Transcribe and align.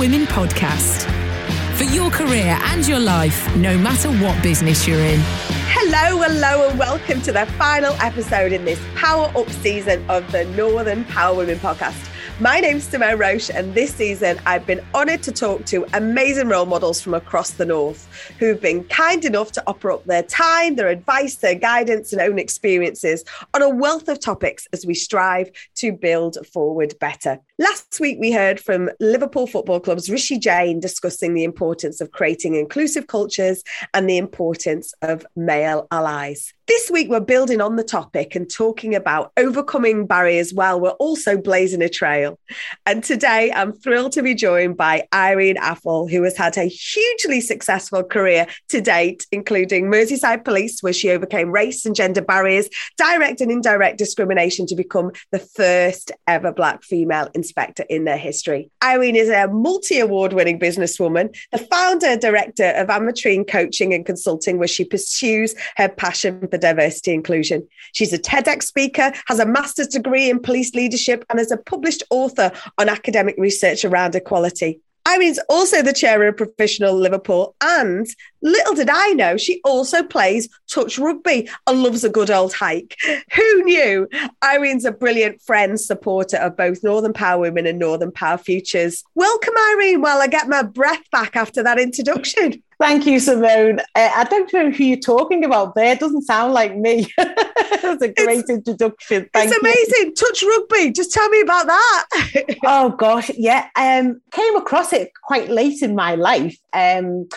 Women 0.00 0.22
Podcast. 0.22 1.04
For 1.76 1.84
your 1.84 2.10
career 2.10 2.56
and 2.58 2.88
your 2.88 2.98
life, 2.98 3.54
no 3.54 3.76
matter 3.76 4.10
what 4.10 4.42
business 4.42 4.88
you're 4.88 4.98
in. 4.98 5.20
Hello, 5.68 6.22
hello, 6.22 6.70
and 6.70 6.78
welcome 6.78 7.20
to 7.20 7.32
the 7.32 7.44
final 7.58 7.92
episode 8.00 8.50
in 8.52 8.64
this 8.64 8.80
Power 8.94 9.30
Up 9.36 9.50
season 9.50 10.02
of 10.08 10.32
the 10.32 10.46
Northern 10.46 11.04
Power 11.04 11.36
Women 11.36 11.58
podcast. 11.58 12.09
My 12.40 12.58
name's 12.58 12.84
Simone 12.84 13.18
Roche, 13.18 13.50
and 13.50 13.74
this 13.74 13.94
season 13.94 14.40
I've 14.46 14.64
been 14.64 14.80
honoured 14.94 15.22
to 15.24 15.30
talk 15.30 15.66
to 15.66 15.84
amazing 15.92 16.48
role 16.48 16.64
models 16.64 16.98
from 16.98 17.12
across 17.12 17.50
the 17.50 17.66
North 17.66 18.08
who've 18.38 18.58
been 18.58 18.84
kind 18.84 19.26
enough 19.26 19.52
to 19.52 19.62
offer 19.66 19.92
up 19.92 20.06
their 20.06 20.22
time, 20.22 20.76
their 20.76 20.88
advice, 20.88 21.34
their 21.34 21.54
guidance, 21.54 22.14
and 22.14 22.22
own 22.22 22.38
experiences 22.38 23.26
on 23.52 23.60
a 23.60 23.68
wealth 23.68 24.08
of 24.08 24.20
topics 24.20 24.66
as 24.72 24.86
we 24.86 24.94
strive 24.94 25.50
to 25.74 25.92
build 25.92 26.38
forward 26.50 26.94
better. 26.98 27.38
Last 27.58 28.00
week, 28.00 28.16
we 28.18 28.32
heard 28.32 28.58
from 28.58 28.88
Liverpool 29.00 29.46
Football 29.46 29.80
Club's 29.80 30.08
Rishi 30.08 30.38
Jain 30.38 30.80
discussing 30.80 31.34
the 31.34 31.44
importance 31.44 32.00
of 32.00 32.10
creating 32.10 32.54
inclusive 32.54 33.06
cultures 33.06 33.62
and 33.92 34.08
the 34.08 34.16
importance 34.16 34.94
of 35.02 35.26
male 35.36 35.86
allies. 35.90 36.54
This 36.66 36.88
week, 36.88 37.10
we're 37.10 37.20
building 37.20 37.60
on 37.60 37.74
the 37.74 37.82
topic 37.82 38.36
and 38.36 38.48
talking 38.48 38.94
about 38.94 39.32
overcoming 39.36 40.06
barriers 40.06 40.54
while 40.54 40.80
we're 40.80 40.90
also 40.90 41.36
blazing 41.36 41.82
a 41.82 41.88
trail. 41.88 42.29
And 42.84 43.02
today, 43.02 43.52
I'm 43.52 43.72
thrilled 43.72 44.12
to 44.12 44.22
be 44.22 44.34
joined 44.34 44.76
by 44.76 45.06
Irene 45.14 45.56
Afful, 45.56 46.10
who 46.10 46.22
has 46.24 46.36
had 46.36 46.56
a 46.58 46.64
hugely 46.64 47.40
successful 47.40 48.02
career 48.02 48.46
to 48.70 48.80
date, 48.80 49.26
including 49.32 49.86
Merseyside 49.86 50.44
Police, 50.44 50.82
where 50.82 50.92
she 50.92 51.10
overcame 51.10 51.50
race 51.50 51.86
and 51.86 51.94
gender 51.94 52.22
barriers, 52.22 52.68
direct 52.96 53.40
and 53.40 53.50
indirect 53.50 53.96
discrimination 53.96 54.66
to 54.66 54.74
become 54.74 55.12
the 55.32 55.38
first 55.38 56.12
ever 56.26 56.52
Black 56.52 56.82
female 56.82 57.28
inspector 57.34 57.84
in 57.88 58.04
their 58.04 58.18
history. 58.18 58.70
Irene 58.82 59.16
is 59.16 59.28
a 59.28 59.48
multi 59.48 60.00
award 60.00 60.32
winning 60.32 60.58
businesswoman, 60.58 61.34
the 61.52 61.58
founder 61.58 62.16
director 62.16 62.70
of 62.70 62.88
Ametrine 62.88 63.46
Coaching 63.46 63.94
and 63.94 64.04
Consulting, 64.04 64.58
where 64.58 64.68
she 64.68 64.84
pursues 64.84 65.54
her 65.76 65.88
passion 65.88 66.46
for 66.48 66.58
diversity 66.58 67.12
and 67.12 67.20
inclusion. 67.20 67.66
She's 67.92 68.12
a 68.12 68.18
TEDx 68.18 68.64
speaker, 68.64 69.12
has 69.26 69.38
a 69.38 69.46
master's 69.46 69.88
degree 69.88 70.30
in 70.30 70.40
police 70.40 70.74
leadership, 70.74 71.24
and 71.28 71.38
is 71.38 71.52
a 71.52 71.56
published 71.56 72.02
author 72.10 72.19
on 72.78 72.88
academic 72.88 73.34
research 73.38 73.84
around 73.84 74.14
equality. 74.14 74.80
Irene's 75.06 75.40
also 75.48 75.82
the 75.82 75.92
chair 75.92 76.22
of 76.28 76.36
Professional 76.36 76.94
Liverpool, 76.94 77.54
and 77.60 78.06
little 78.42 78.74
did 78.74 78.88
I 78.90 79.10
know, 79.10 79.36
she 79.36 79.60
also 79.64 80.02
plays 80.02 80.48
touch 80.70 80.98
rugby 80.98 81.48
and 81.66 81.82
loves 81.82 82.04
a 82.04 82.08
good 82.08 82.30
old 82.30 82.54
hike. 82.54 82.96
Who 83.34 83.62
knew? 83.62 84.08
Irene's 84.42 84.84
a 84.84 84.92
brilliant 84.92 85.40
friend, 85.42 85.80
supporter 85.80 86.36
of 86.38 86.56
both 86.56 86.82
Northern 86.82 87.12
Power 87.12 87.40
Women 87.40 87.66
and 87.66 87.78
Northern 87.78 88.12
Power 88.12 88.38
Futures. 88.38 89.04
Welcome, 89.14 89.54
Irene, 89.72 90.00
while 90.00 90.20
I 90.20 90.26
get 90.26 90.48
my 90.48 90.62
breath 90.62 91.10
back 91.10 91.36
after 91.36 91.62
that 91.62 91.78
introduction. 91.78 92.62
Thank 92.80 93.04
you, 93.04 93.20
Simone. 93.20 93.80
Uh, 93.94 94.10
I 94.14 94.24
don't 94.24 94.50
know 94.54 94.70
who 94.70 94.84
you're 94.84 94.96
talking 94.96 95.44
about 95.44 95.74
there. 95.74 95.92
It 95.92 96.00
doesn't 96.00 96.22
sound 96.22 96.54
like 96.54 96.74
me. 96.74 97.06
That's 97.18 98.00
a 98.00 98.08
great 98.08 98.46
introduction. 98.48 99.28
Thank 99.34 99.52
it's 99.52 99.54
you. 99.54 99.60
amazing. 99.60 100.14
Touch 100.14 100.42
rugby. 100.42 100.90
Just 100.90 101.12
tell 101.12 101.28
me 101.28 101.42
about 101.42 101.66
that. 101.66 102.06
Oh 102.64 102.88
gosh, 102.88 103.30
yeah. 103.36 103.68
Um, 103.76 104.22
came 104.30 104.56
across 104.56 104.94
it 104.94 105.10
quite 105.22 105.50
late 105.50 105.82
in 105.82 105.94
my 105.94 106.14
life. 106.14 106.56
Um, 106.72 107.28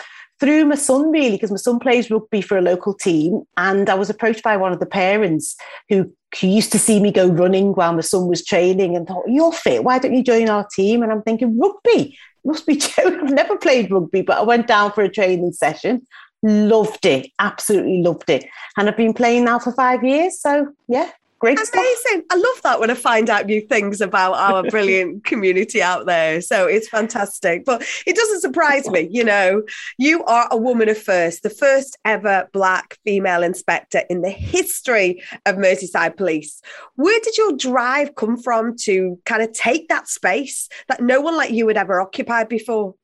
through 0.44 0.66
my 0.66 0.74
son, 0.74 1.10
really, 1.10 1.32
because 1.32 1.50
my 1.50 1.56
son 1.56 1.78
plays 1.78 2.10
rugby 2.10 2.42
for 2.42 2.58
a 2.58 2.62
local 2.62 2.92
team, 2.92 3.44
and 3.56 3.88
I 3.88 3.94
was 3.94 4.10
approached 4.10 4.42
by 4.42 4.58
one 4.58 4.74
of 4.74 4.78
the 4.78 4.84
parents 4.84 5.56
who, 5.88 6.12
who 6.38 6.46
used 6.48 6.70
to 6.72 6.78
see 6.78 7.00
me 7.00 7.10
go 7.10 7.28
running 7.28 7.72
while 7.72 7.94
my 7.94 8.02
son 8.02 8.28
was 8.28 8.44
training, 8.44 8.94
and 8.94 9.08
thought, 9.08 9.24
"You're 9.26 9.52
fit. 9.52 9.84
Why 9.84 9.98
don't 9.98 10.12
you 10.12 10.22
join 10.22 10.50
our 10.50 10.66
team?" 10.66 11.02
And 11.02 11.10
I'm 11.10 11.22
thinking, 11.22 11.58
rugby 11.58 12.18
must 12.44 12.66
be 12.66 12.76
joking. 12.88 13.20
I've 13.22 13.32
never 13.32 13.56
played 13.56 13.90
rugby, 13.90 14.20
but 14.20 14.36
I 14.36 14.42
went 14.42 14.66
down 14.66 14.92
for 14.92 15.02
a 15.02 15.08
training 15.08 15.52
session. 15.52 16.06
Loved 16.42 17.06
it, 17.06 17.30
absolutely 17.38 18.02
loved 18.02 18.28
it, 18.28 18.44
and 18.76 18.86
I've 18.86 18.98
been 18.98 19.14
playing 19.14 19.46
now 19.46 19.58
for 19.58 19.72
five 19.72 20.04
years. 20.04 20.38
So 20.42 20.74
yeah, 20.88 21.10
great 21.38 21.58
stuff. 21.58 21.84
Amazing. 21.84 22.26
I 22.30 22.36
love 22.36 22.62
that 22.62 22.80
when 22.80 22.90
I 22.90 22.94
find 22.94 23.28
out 23.28 23.46
new 23.46 23.60
things 23.60 24.00
about 24.00 24.34
our 24.34 24.62
brilliant 24.64 25.24
community 25.30 25.82
out 25.82 26.06
there. 26.06 26.40
So 26.40 26.66
it's 26.66 26.88
fantastic. 26.88 27.64
But 27.64 27.84
it 28.06 28.16
doesn't 28.16 28.40
surprise 28.40 28.88
me. 28.88 29.08
You 29.10 29.24
know, 29.24 29.62
you 29.98 30.24
are 30.24 30.48
a 30.50 30.56
woman 30.56 30.88
of 30.88 30.98
first, 30.98 31.42
the 31.42 31.50
first 31.50 31.98
ever 32.04 32.48
Black 32.52 32.98
female 33.04 33.42
inspector 33.42 34.02
in 34.08 34.22
the 34.22 34.30
history 34.30 35.22
of 35.46 35.56
Merseyside 35.56 36.16
Police. 36.16 36.62
Where 36.96 37.20
did 37.20 37.36
your 37.36 37.52
drive 37.52 38.14
come 38.14 38.36
from 38.36 38.76
to 38.78 39.18
kind 39.24 39.42
of 39.42 39.52
take 39.52 39.88
that 39.88 40.08
space 40.08 40.68
that 40.88 41.00
no 41.00 41.20
one 41.20 41.36
like 41.36 41.50
you 41.50 41.68
had 41.68 41.76
ever 41.76 42.00
occupied 42.00 42.48
before? 42.48 42.94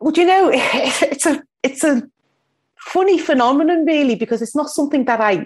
Well, 0.00 0.12
do 0.12 0.22
you 0.22 0.26
know, 0.26 0.50
it's 0.54 1.26
a 1.26 1.42
it's 1.62 1.84
a 1.84 2.02
funny 2.76 3.18
phenomenon, 3.18 3.84
really, 3.86 4.14
because 4.14 4.42
it's 4.42 4.54
not 4.54 4.68
something 4.68 5.04
that 5.06 5.20
I 5.20 5.44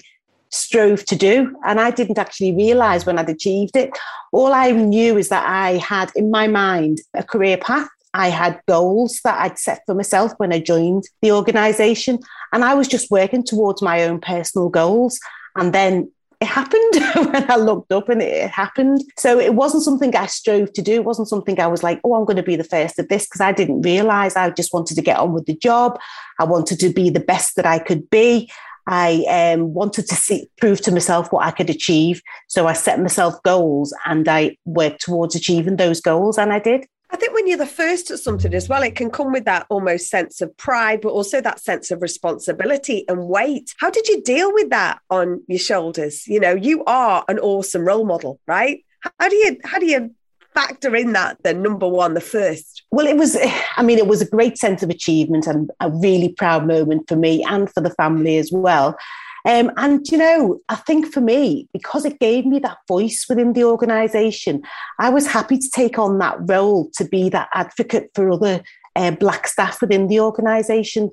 strove 0.51 1.05
to 1.07 1.17
do, 1.17 1.55
and 1.67 1.81
I 1.81 1.91
didn't 1.91 2.19
actually 2.19 2.55
realize 2.55 3.07
when 3.07 3.19
I'd 3.19 3.29
achieved 3.29 3.77
it. 3.77 3.91
All 4.33 4.53
I 4.53 4.71
knew 4.71 5.17
is 5.17 5.29
that 5.29 5.47
I 5.47 5.79
had 5.79 6.11
in 6.15 6.31
my 6.31 6.47
mind 6.47 7.01
a 7.15 7.23
career 7.23 7.57
path. 7.57 7.89
I 8.15 8.29
had 8.29 8.61
goals 8.67 9.21
that 9.25 9.39
I'd 9.39 9.59
set 9.59 9.83
for 9.87 9.95
myself 9.95 10.33
when 10.39 10.53
I 10.53 10.61
joined 10.61 11.05
the 11.23 11.33
organization, 11.33 12.19
and 12.53 12.65
I 12.65 12.75
was 12.75 12.89
just 12.89 13.11
working 13.11 13.43
towards 13.43 13.83
my 13.83 14.05
own 14.05 14.21
personal 14.21 14.69
goals. 14.69 15.19
And 15.57 15.73
then 15.73 16.11
it 16.41 16.47
happened 16.47 16.93
when 17.33 17.51
I 17.51 17.57
looked 17.57 17.93
up 17.93 18.09
and 18.09 18.23
it 18.23 18.51
happened. 18.51 19.03
So 19.17 19.41
it 19.41 19.55
wasn't 19.55 19.83
something 19.83 20.15
I 20.15 20.27
strove 20.27 20.73
to 20.75 20.83
do. 20.83 20.95
It 20.95 21.05
wasn't 21.05 21.29
something 21.29 21.59
I 21.59 21.67
was 21.67 21.83
like, 21.83 22.01
oh, 22.05 22.15
I'm 22.15 22.25
going 22.25 22.37
to 22.37 22.43
be 22.43 22.57
the 22.57 22.65
first 22.65 22.99
at 22.99 23.09
this 23.09 23.27
because 23.27 23.41
I 23.41 23.53
didn't 23.53 23.83
realize. 23.83 24.37
I 24.37 24.51
just 24.51 24.73
wanted 24.73 24.95
to 24.95 25.03
get 25.03 25.19
on 25.19 25.33
with 25.33 25.47
the 25.47 25.57
job. 25.57 25.99
I 26.39 26.45
wanted 26.45 26.79
to 26.81 26.91
be 26.91 27.11
the 27.11 27.21
best 27.21 27.57
that 27.57 27.67
I 27.67 27.81
could 27.81 28.09
be. 28.09 28.51
I 28.89 29.25
um, 29.29 29.75
wanted 29.75 30.09
to 30.09 30.15
see, 30.15 30.49
prove 30.57 30.81
to 30.83 30.93
myself 30.93 31.31
what 31.31 31.47
I 31.47 31.51
could 31.51 31.69
achieve. 31.69 32.23
So 32.49 32.67
I 32.67 32.73
set 32.73 32.99
myself 32.99 33.35
goals 33.43 33.95
and 34.07 34.27
I 34.29 34.57
worked 34.65 35.03
towards 35.03 35.37
achieving 35.37 35.77
those 35.77 36.01
goals, 36.01 36.39
and 36.39 36.53
I 36.53 36.59
did. 36.59 36.87
I 37.11 37.17
think 37.17 37.35
when 37.35 37.47
you're 37.47 37.57
the 37.57 37.67
first 37.67 38.11
at 38.11 38.19
something 38.19 38.53
as 38.53 38.69
well, 38.69 38.83
it 38.83 38.95
can 38.95 39.11
come 39.11 39.33
with 39.33 39.45
that 39.47 39.67
almost 39.71 40.11
sense 40.11 40.41
of 40.43 40.55
pride, 40.57 41.01
but 41.01 41.11
also 41.11 41.41
that 41.41 41.61
sense 41.61 41.91
of 41.91 42.03
responsibility 42.03 43.07
and 43.09 43.29
weight. 43.29 43.75
How 43.79 43.91
did 43.91 44.09
you 44.09 44.23
deal 44.23 44.53
with 44.53 44.71
that 44.71 44.99
on 45.09 45.43
your 45.49 45.59
shoulders? 45.59 46.27
You 46.27 46.41
know, 46.41 46.55
you 46.55 46.85
are 46.85 47.25
an 47.29 47.39
awesome 47.39 47.83
role 47.83 48.05
model, 48.05 48.41
right? 48.47 48.85
How 49.19 49.29
do 49.29 49.37
you 49.37 49.59
how 49.65 49.79
do 49.79 49.87
you 49.87 50.15
factor 50.55 50.95
in 50.97 51.13
that 51.13 51.43
the 51.43 51.55
number 51.55 51.87
one, 51.89 52.15
the 52.15 52.21
first? 52.21 52.83
Well, 52.91 53.07
it 53.07 53.17
was, 53.17 53.37
I 53.77 53.83
mean, 53.83 53.99
it 53.99 54.07
was 54.07 54.23
a 54.23 54.29
great 54.29 54.59
sense 54.59 54.83
of 54.83 54.91
achievement 54.91 55.47
and 55.47 55.71
a 55.81 55.91
really 55.91 56.31
proud 56.31 56.67
moment 56.67 57.09
for 57.09 57.17
me 57.17 57.45
and 57.45 57.71
for 57.71 57.81
the 57.81 57.91
family 57.91 58.39
as 58.39 58.51
well. 58.53 58.97
Um, 59.45 59.71
and, 59.77 60.07
you 60.09 60.19
know, 60.19 60.61
I 60.69 60.75
think 60.75 61.13
for 61.13 61.21
me, 61.21 61.69
because 61.73 62.05
it 62.05 62.19
gave 62.19 62.45
me 62.45 62.59
that 62.59 62.79
voice 62.87 63.27
within 63.29 63.53
the 63.53 63.65
organisation, 63.65 64.63
I 64.99 65.11
was 65.11 65.27
happy 65.27 65.59
to 65.59 65.71
take 65.71 65.99
on 65.99 66.19
that 66.19 66.37
role 66.41 66.91
to 66.97 67.05
be 67.05 67.29
that 67.31 67.49
advocate 67.55 68.11
for 68.15 68.31
other 68.31 68.63
uh, 68.97 69.13
Black 69.13 69.47
staff 69.47 69.81
within 69.81 70.09
the 70.09 70.21
organisation. 70.21 71.11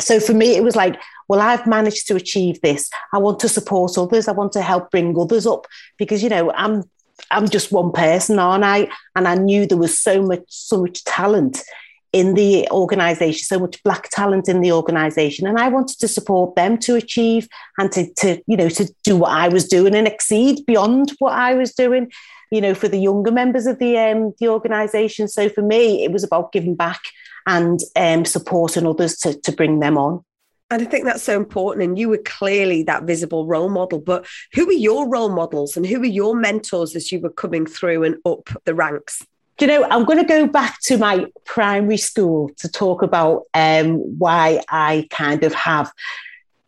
So 0.00 0.18
for 0.20 0.34
me, 0.34 0.56
it 0.56 0.64
was 0.64 0.74
like, 0.74 1.00
well, 1.28 1.40
I've 1.40 1.66
managed 1.66 2.08
to 2.08 2.16
achieve 2.16 2.60
this. 2.62 2.90
I 3.12 3.18
want 3.18 3.38
to 3.40 3.48
support 3.48 3.96
others. 3.96 4.26
I 4.26 4.32
want 4.32 4.52
to 4.52 4.62
help 4.62 4.90
bring 4.90 5.18
others 5.18 5.46
up 5.46 5.66
because, 5.98 6.22
you 6.22 6.28
know, 6.28 6.52
I'm 6.52 6.82
I'm 7.32 7.48
just 7.48 7.72
one 7.72 7.92
person, 7.92 8.38
aren't 8.38 8.64
I? 8.64 8.88
And 9.16 9.26
I 9.26 9.34
knew 9.34 9.66
there 9.66 9.78
was 9.78 9.98
so 9.98 10.22
much, 10.22 10.44
so 10.48 10.82
much 10.82 11.02
talent 11.04 11.62
in 12.12 12.34
the 12.34 12.68
organization, 12.70 13.44
so 13.44 13.58
much 13.58 13.82
black 13.82 14.10
talent 14.10 14.48
in 14.48 14.60
the 14.60 14.72
organization. 14.72 15.46
And 15.46 15.58
I 15.58 15.68
wanted 15.68 15.98
to 16.00 16.08
support 16.08 16.54
them 16.56 16.76
to 16.78 16.94
achieve 16.94 17.48
and 17.78 17.90
to, 17.92 18.12
to, 18.18 18.42
you 18.46 18.56
know, 18.56 18.68
to 18.68 18.92
do 19.02 19.16
what 19.16 19.30
I 19.30 19.48
was 19.48 19.66
doing 19.66 19.94
and 19.94 20.06
exceed 20.06 20.64
beyond 20.66 21.12
what 21.20 21.32
I 21.32 21.54
was 21.54 21.72
doing, 21.72 22.12
you 22.50 22.60
know, 22.60 22.74
for 22.74 22.86
the 22.86 22.98
younger 22.98 23.32
members 23.32 23.66
of 23.66 23.78
the 23.78 23.96
um, 23.98 24.34
the 24.38 24.48
organization. 24.48 25.26
So 25.26 25.48
for 25.48 25.62
me, 25.62 26.04
it 26.04 26.12
was 26.12 26.22
about 26.22 26.52
giving 26.52 26.74
back 26.74 27.00
and 27.46 27.80
um, 27.96 28.24
supporting 28.26 28.86
others 28.86 29.16
to, 29.18 29.40
to 29.40 29.52
bring 29.52 29.80
them 29.80 29.96
on. 29.96 30.22
And 30.72 30.80
I 30.80 30.86
think 30.86 31.04
that's 31.04 31.22
so 31.22 31.36
important. 31.36 31.84
And 31.84 31.98
you 31.98 32.08
were 32.08 32.22
clearly 32.24 32.82
that 32.84 33.04
visible 33.04 33.46
role 33.46 33.68
model. 33.68 33.98
But 33.98 34.26
who 34.54 34.66
were 34.66 34.72
your 34.72 35.08
role 35.08 35.28
models 35.28 35.76
and 35.76 35.86
who 35.86 36.00
were 36.00 36.06
your 36.06 36.34
mentors 36.34 36.96
as 36.96 37.12
you 37.12 37.20
were 37.20 37.30
coming 37.30 37.66
through 37.66 38.04
and 38.04 38.16
up 38.24 38.48
the 38.64 38.74
ranks? 38.74 39.24
Do 39.58 39.66
you 39.66 39.70
know, 39.70 39.84
I'm 39.90 40.04
going 40.04 40.18
to 40.18 40.24
go 40.24 40.46
back 40.46 40.80
to 40.84 40.96
my 40.96 41.26
primary 41.44 41.98
school 41.98 42.50
to 42.56 42.70
talk 42.70 43.02
about 43.02 43.42
um, 43.52 43.98
why 44.18 44.62
I 44.70 45.06
kind 45.10 45.44
of 45.44 45.52
have 45.52 45.92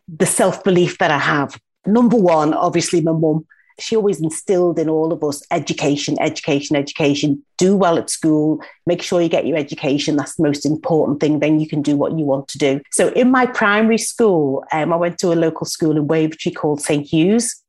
the 0.07 0.27
self 0.27 0.63
belief 0.63 0.99
that 0.99 1.09
I 1.09 1.17
have. 1.17 1.59
Number 1.87 2.17
one, 2.17 2.53
obviously, 2.53 3.01
my 3.01 3.11
mum. 3.11 3.45
She 3.79 3.95
always 3.95 4.21
instilled 4.21 4.79
in 4.79 4.89
all 4.89 5.11
of 5.11 5.23
us 5.23 5.43
education, 5.51 6.17
education, 6.19 6.75
education. 6.75 7.43
Do 7.57 7.75
well 7.75 7.97
at 7.97 8.09
school. 8.09 8.61
Make 8.85 9.01
sure 9.01 9.21
you 9.21 9.29
get 9.29 9.45
your 9.45 9.57
education. 9.57 10.15
That's 10.15 10.35
the 10.35 10.43
most 10.43 10.65
important 10.65 11.19
thing. 11.19 11.39
Then 11.39 11.59
you 11.59 11.67
can 11.67 11.81
do 11.81 11.95
what 11.95 12.17
you 12.17 12.25
want 12.25 12.47
to 12.49 12.57
do. 12.57 12.81
So, 12.91 13.09
in 13.09 13.31
my 13.31 13.45
primary 13.45 13.97
school, 13.97 14.63
um, 14.71 14.93
I 14.93 14.95
went 14.95 15.17
to 15.19 15.33
a 15.33 15.35
local 15.35 15.65
school 15.65 15.97
in 15.97 16.07
Wavertree 16.07 16.55
called 16.55 16.81
St. 16.81 17.07
Hugh's. 17.07 17.61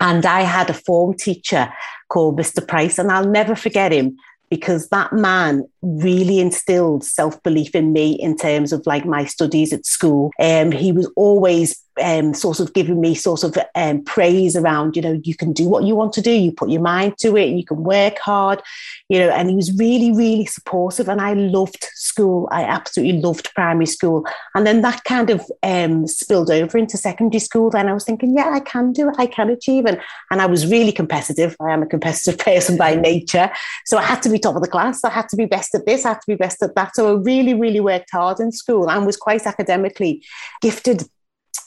And 0.00 0.24
I 0.24 0.40
had 0.40 0.70
a 0.70 0.74
form 0.74 1.14
teacher 1.14 1.70
called 2.08 2.38
Mr. 2.38 2.66
Price, 2.66 2.98
and 2.98 3.12
I'll 3.12 3.28
never 3.28 3.54
forget 3.54 3.92
him 3.92 4.16
because 4.52 4.90
that 4.90 5.14
man 5.14 5.64
really 5.80 6.38
instilled 6.38 7.02
self 7.02 7.42
belief 7.42 7.74
in 7.74 7.90
me 7.90 8.12
in 8.12 8.36
terms 8.36 8.70
of 8.70 8.86
like 8.86 9.06
my 9.06 9.24
studies 9.24 9.72
at 9.72 9.86
school. 9.86 10.30
Um, 10.38 10.72
he 10.72 10.92
was 10.92 11.10
always 11.16 11.81
um, 12.00 12.34
sort 12.34 12.60
of 12.60 12.72
giving 12.72 13.00
me 13.00 13.14
sort 13.14 13.44
of 13.44 13.56
um, 13.74 14.02
praise 14.04 14.56
around, 14.56 14.96
you 14.96 15.02
know, 15.02 15.20
you 15.24 15.34
can 15.34 15.52
do 15.52 15.68
what 15.68 15.84
you 15.84 15.94
want 15.94 16.12
to 16.14 16.22
do, 16.22 16.30
you 16.30 16.52
put 16.52 16.70
your 16.70 16.82
mind 16.82 17.18
to 17.18 17.36
it, 17.36 17.50
you 17.50 17.64
can 17.64 17.82
work 17.82 18.18
hard, 18.18 18.62
you 19.08 19.18
know, 19.18 19.30
and 19.30 19.50
he 19.50 19.56
was 19.56 19.76
really, 19.76 20.12
really 20.12 20.46
supportive. 20.46 21.08
And 21.08 21.20
I 21.20 21.34
loved 21.34 21.84
school. 21.94 22.48
I 22.50 22.64
absolutely 22.64 23.20
loved 23.20 23.52
primary 23.54 23.86
school. 23.86 24.26
And 24.54 24.66
then 24.66 24.82
that 24.82 25.04
kind 25.04 25.30
of 25.30 25.44
um, 25.62 26.06
spilled 26.06 26.50
over 26.50 26.78
into 26.78 26.96
secondary 26.96 27.40
school. 27.40 27.70
Then 27.70 27.88
I 27.88 27.92
was 27.92 28.04
thinking, 28.04 28.36
yeah, 28.36 28.50
I 28.52 28.60
can 28.60 28.92
do 28.92 29.08
it, 29.08 29.16
I 29.18 29.26
can 29.26 29.50
achieve 29.50 29.86
it. 29.86 29.98
And 30.30 30.40
I 30.40 30.46
was 30.46 30.66
really 30.66 30.92
competitive. 30.92 31.56
I 31.60 31.72
am 31.72 31.82
a 31.82 31.86
competitive 31.86 32.38
person 32.46 32.76
by 32.76 32.94
nature. 32.94 33.50
So 33.86 33.98
I 33.98 34.02
had 34.02 34.22
to 34.22 34.28
be 34.28 34.38
top 34.38 34.56
of 34.56 34.62
the 34.62 34.68
class. 34.68 35.04
I 35.04 35.10
had 35.10 35.28
to 35.30 35.36
be 35.36 35.46
best 35.46 35.74
at 35.74 35.86
this, 35.86 36.04
I 36.04 36.10
had 36.10 36.20
to 36.20 36.26
be 36.26 36.36
best 36.36 36.62
at 36.62 36.74
that. 36.74 36.94
So 36.94 37.16
I 37.16 37.20
really, 37.22 37.54
really 37.54 37.80
worked 37.80 38.10
hard 38.12 38.40
in 38.40 38.52
school 38.52 38.90
and 38.90 39.06
was 39.06 39.16
quite 39.16 39.46
academically 39.46 40.22
gifted. 40.60 41.04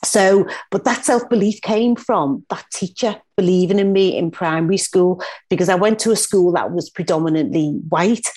So, 0.05 0.47
but 0.71 0.85
that 0.85 1.05
self 1.05 1.27
belief 1.29 1.61
came 1.61 1.95
from 1.95 2.45
that 2.49 2.65
teacher 2.71 3.21
believing 3.37 3.79
in 3.79 3.91
me 3.91 4.17
in 4.17 4.31
primary 4.31 4.77
school 4.77 5.21
because 5.49 5.69
I 5.69 5.75
went 5.75 5.99
to 5.99 6.11
a 6.11 6.15
school 6.15 6.51
that 6.53 6.71
was 6.71 6.89
predominantly 6.89 7.79
white. 7.89 8.27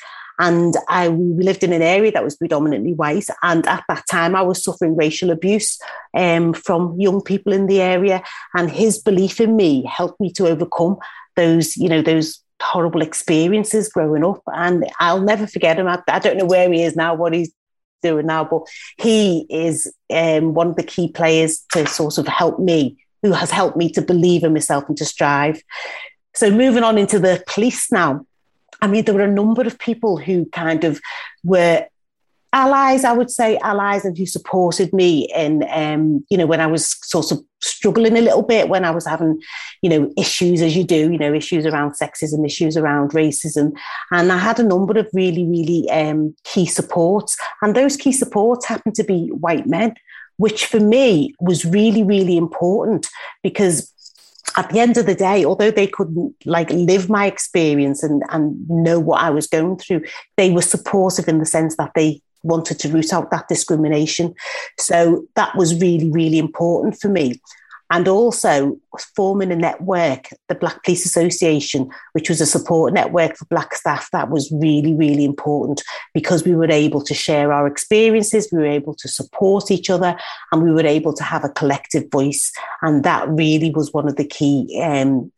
And 0.40 0.74
I 0.88 1.08
we 1.08 1.42
lived 1.42 1.64
in 1.64 1.72
an 1.72 1.82
area 1.82 2.12
that 2.12 2.22
was 2.22 2.36
predominantly 2.36 2.94
white, 2.94 3.26
and 3.42 3.66
at 3.66 3.82
that 3.88 4.04
time 4.08 4.36
I 4.36 4.42
was 4.42 4.62
suffering 4.62 4.94
racial 4.94 5.30
abuse 5.30 5.80
um, 6.14 6.52
from 6.52 6.94
young 6.98 7.22
people 7.22 7.52
in 7.52 7.66
the 7.66 7.80
area. 7.80 8.22
And 8.54 8.70
his 8.70 8.98
belief 8.98 9.40
in 9.40 9.56
me 9.56 9.84
helped 9.84 10.20
me 10.20 10.32
to 10.34 10.46
overcome 10.46 10.98
those, 11.34 11.76
you 11.76 11.88
know, 11.88 12.02
those 12.02 12.40
horrible 12.62 13.02
experiences 13.02 13.88
growing 13.88 14.24
up. 14.24 14.42
And 14.46 14.86
I'll 15.00 15.20
never 15.20 15.46
forget 15.46 15.78
him. 15.78 15.88
I, 15.88 16.00
I 16.08 16.18
don't 16.18 16.36
know 16.36 16.46
where 16.46 16.72
he 16.72 16.82
is 16.82 16.96
now, 16.96 17.14
what 17.14 17.32
he's 17.32 17.52
doing 18.02 18.26
now, 18.26 18.44
but 18.44 18.62
he 18.98 19.46
is 19.50 19.92
um, 20.10 20.54
one 20.54 20.68
of 20.68 20.76
the 20.76 20.82
key 20.82 21.08
players 21.10 21.64
to 21.72 21.86
sort 21.86 22.18
of 22.18 22.26
help 22.26 22.58
me, 22.58 22.96
who 23.22 23.32
has 23.32 23.50
helped 23.50 23.76
me 23.76 23.90
to 23.90 24.02
believe 24.02 24.44
in 24.44 24.52
myself 24.52 24.84
and 24.88 24.96
to 24.96 25.04
strive. 25.04 25.62
So 26.34 26.50
moving 26.50 26.84
on 26.84 26.98
into 26.98 27.18
the 27.18 27.42
police 27.46 27.90
now. 27.90 28.24
I 28.80 28.86
mean, 28.86 29.04
there 29.04 29.14
were 29.14 29.22
a 29.22 29.30
number 29.30 29.62
of 29.62 29.78
people 29.78 30.18
who 30.18 30.46
kind 30.46 30.84
of 30.84 31.00
were 31.42 31.86
allies, 32.52 33.04
I 33.04 33.12
would 33.12 33.30
say, 33.30 33.58
allies, 33.58 34.04
and 34.04 34.16
who 34.16 34.26
supported 34.26 34.92
me 34.92 35.28
in, 35.34 35.64
um, 35.70 36.24
you 36.30 36.38
know, 36.38 36.46
when 36.46 36.60
I 36.60 36.66
was 36.66 36.96
sort 37.08 37.30
of 37.30 37.44
struggling 37.60 38.16
a 38.16 38.22
little 38.22 38.42
bit, 38.42 38.68
when 38.68 38.84
I 38.84 38.90
was 38.90 39.06
having, 39.06 39.40
you 39.82 39.90
know, 39.90 40.12
issues 40.16 40.62
as 40.62 40.76
you 40.76 40.84
do, 40.84 41.12
you 41.12 41.18
know, 41.18 41.34
issues 41.34 41.66
around 41.66 41.92
sexism, 41.92 42.44
issues 42.44 42.76
around 42.76 43.10
racism. 43.10 43.72
And 44.10 44.32
I 44.32 44.38
had 44.38 44.58
a 44.58 44.64
number 44.64 44.98
of 44.98 45.08
really, 45.12 45.46
really 45.46 45.90
um, 45.90 46.34
key 46.44 46.66
supports. 46.66 47.36
And 47.62 47.74
those 47.74 47.96
key 47.96 48.12
supports 48.12 48.66
happened 48.66 48.94
to 48.94 49.04
be 49.04 49.28
white 49.28 49.66
men, 49.66 49.94
which 50.36 50.66
for 50.66 50.80
me 50.80 51.34
was 51.40 51.64
really, 51.64 52.02
really 52.02 52.36
important 52.36 53.08
because 53.42 53.92
at 54.56 54.70
the 54.70 54.80
end 54.80 54.96
of 54.96 55.06
the 55.06 55.14
day, 55.14 55.44
although 55.44 55.70
they 55.70 55.86
couldn't 55.86 56.34
like 56.46 56.70
live 56.70 57.10
my 57.10 57.26
experience 57.26 58.02
and, 58.02 58.22
and 58.30 58.68
know 58.68 58.98
what 58.98 59.20
I 59.20 59.30
was 59.30 59.46
going 59.46 59.76
through, 59.76 60.02
they 60.36 60.50
were 60.50 60.62
supportive 60.62 61.28
in 61.28 61.38
the 61.38 61.46
sense 61.46 61.76
that 61.76 61.92
they 61.94 62.22
wanted 62.42 62.78
to 62.80 62.88
root 62.88 63.12
out 63.12 63.30
that 63.30 63.48
discrimination. 63.48 64.34
So 64.78 65.26
that 65.34 65.56
was 65.56 65.80
really, 65.80 66.10
really 66.10 66.38
important 66.38 67.00
for 67.00 67.08
me. 67.08 67.40
And 67.90 68.06
also 68.06 68.76
forming 69.16 69.50
a 69.50 69.56
network, 69.56 70.28
the 70.48 70.54
Black 70.54 70.84
Police 70.84 71.06
Association, 71.06 71.88
which 72.12 72.28
was 72.28 72.38
a 72.40 72.46
support 72.46 72.92
network 72.92 73.36
for 73.36 73.46
Black 73.46 73.74
staff, 73.74 74.10
that 74.12 74.28
was 74.28 74.52
really, 74.52 74.92
really 74.92 75.24
important 75.24 75.82
because 76.12 76.44
we 76.44 76.54
were 76.54 76.70
able 76.70 77.00
to 77.02 77.14
share 77.14 77.50
our 77.50 77.66
experiences, 77.66 78.50
we 78.52 78.58
were 78.58 78.66
able 78.66 78.94
to 78.94 79.08
support 79.08 79.70
each 79.70 79.88
other, 79.88 80.14
and 80.52 80.62
we 80.62 80.70
were 80.70 80.86
able 80.86 81.14
to 81.14 81.24
have 81.24 81.44
a 81.44 81.48
collective 81.48 82.10
voice. 82.12 82.52
And 82.82 83.04
that 83.04 83.26
really 83.26 83.70
was 83.70 83.90
one 83.90 84.06
of 84.06 84.16
the 84.16 84.26
key 84.26 84.78
um, 84.84 85.32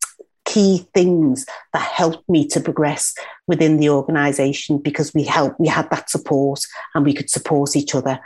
key 0.51 0.85
things 0.93 1.45
that 1.71 1.81
helped 1.81 2.27
me 2.29 2.45
to 2.45 2.59
progress 2.59 3.15
within 3.47 3.77
the 3.77 3.89
organization 3.89 4.77
because 4.77 5.13
we 5.13 5.23
helped 5.23 5.59
we 5.59 5.67
had 5.67 5.89
that 5.91 6.09
support 6.09 6.59
and 6.93 7.05
we 7.05 7.13
could 7.13 7.29
support 7.29 7.75
each 7.75 7.95
other. 7.95 8.19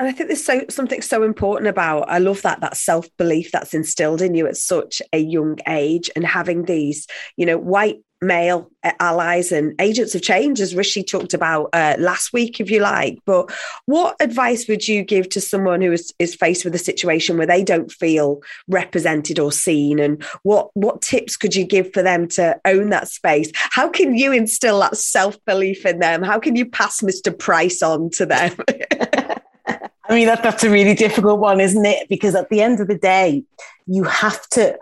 And 0.00 0.08
I 0.08 0.12
think 0.12 0.28
there's 0.28 0.44
so 0.44 0.62
something 0.68 1.00
so 1.00 1.22
important 1.22 1.68
about 1.68 2.08
I 2.08 2.18
love 2.18 2.42
that 2.42 2.60
that 2.60 2.76
self 2.76 3.06
belief 3.16 3.52
that's 3.52 3.74
instilled 3.74 4.20
in 4.20 4.34
you 4.34 4.46
at 4.46 4.56
such 4.56 5.00
a 5.12 5.18
young 5.18 5.58
age 5.68 6.10
and 6.16 6.24
having 6.24 6.64
these 6.64 7.06
you 7.36 7.46
know 7.46 7.58
white 7.58 7.98
male 8.20 8.70
allies 9.00 9.52
and 9.52 9.74
agents 9.80 10.14
of 10.14 10.22
change 10.22 10.60
as 10.60 10.74
Rishi 10.74 11.02
talked 11.02 11.34
about 11.34 11.70
uh, 11.72 11.96
last 11.98 12.32
week 12.32 12.60
if 12.60 12.70
you 12.70 12.80
like. 12.80 13.18
But 13.24 13.50
what 13.86 14.16
advice 14.20 14.66
would 14.68 14.88
you 14.88 15.02
give 15.02 15.28
to 15.30 15.40
someone 15.40 15.80
who 15.80 15.92
is, 15.92 16.12
is 16.18 16.34
faced 16.34 16.64
with 16.64 16.74
a 16.74 16.78
situation 16.78 17.36
where 17.36 17.46
they 17.46 17.62
don't 17.62 17.92
feel 17.92 18.40
represented 18.66 19.38
or 19.38 19.52
seen? 19.52 19.98
And 19.98 20.22
what 20.42 20.70
what 20.74 21.02
tips 21.02 21.36
could 21.36 21.54
you 21.54 21.64
give 21.64 21.92
for 21.92 22.02
them 22.02 22.28
to 22.28 22.60
own 22.64 22.90
that 22.90 23.08
space? 23.08 23.50
How 23.54 23.88
can 23.88 24.16
you 24.16 24.32
instill 24.32 24.80
that 24.80 24.96
self 24.96 25.36
belief 25.44 25.86
in 25.86 26.00
them? 26.00 26.22
How 26.22 26.38
can 26.38 26.56
you 26.56 26.66
pass 26.66 27.00
Mr 27.00 27.36
Price 27.36 27.82
on 27.82 28.10
to 28.10 28.26
them? 28.26 28.56
I 30.10 30.14
mean, 30.14 30.26
that, 30.26 30.42
that's 30.42 30.64
a 30.64 30.70
really 30.70 30.94
difficult 30.94 31.38
one, 31.38 31.60
isn't 31.60 31.84
it? 31.84 32.08
Because 32.08 32.34
at 32.34 32.48
the 32.48 32.62
end 32.62 32.80
of 32.80 32.88
the 32.88 32.96
day, 32.96 33.44
you 33.86 34.04
have 34.04 34.48
to 34.50 34.78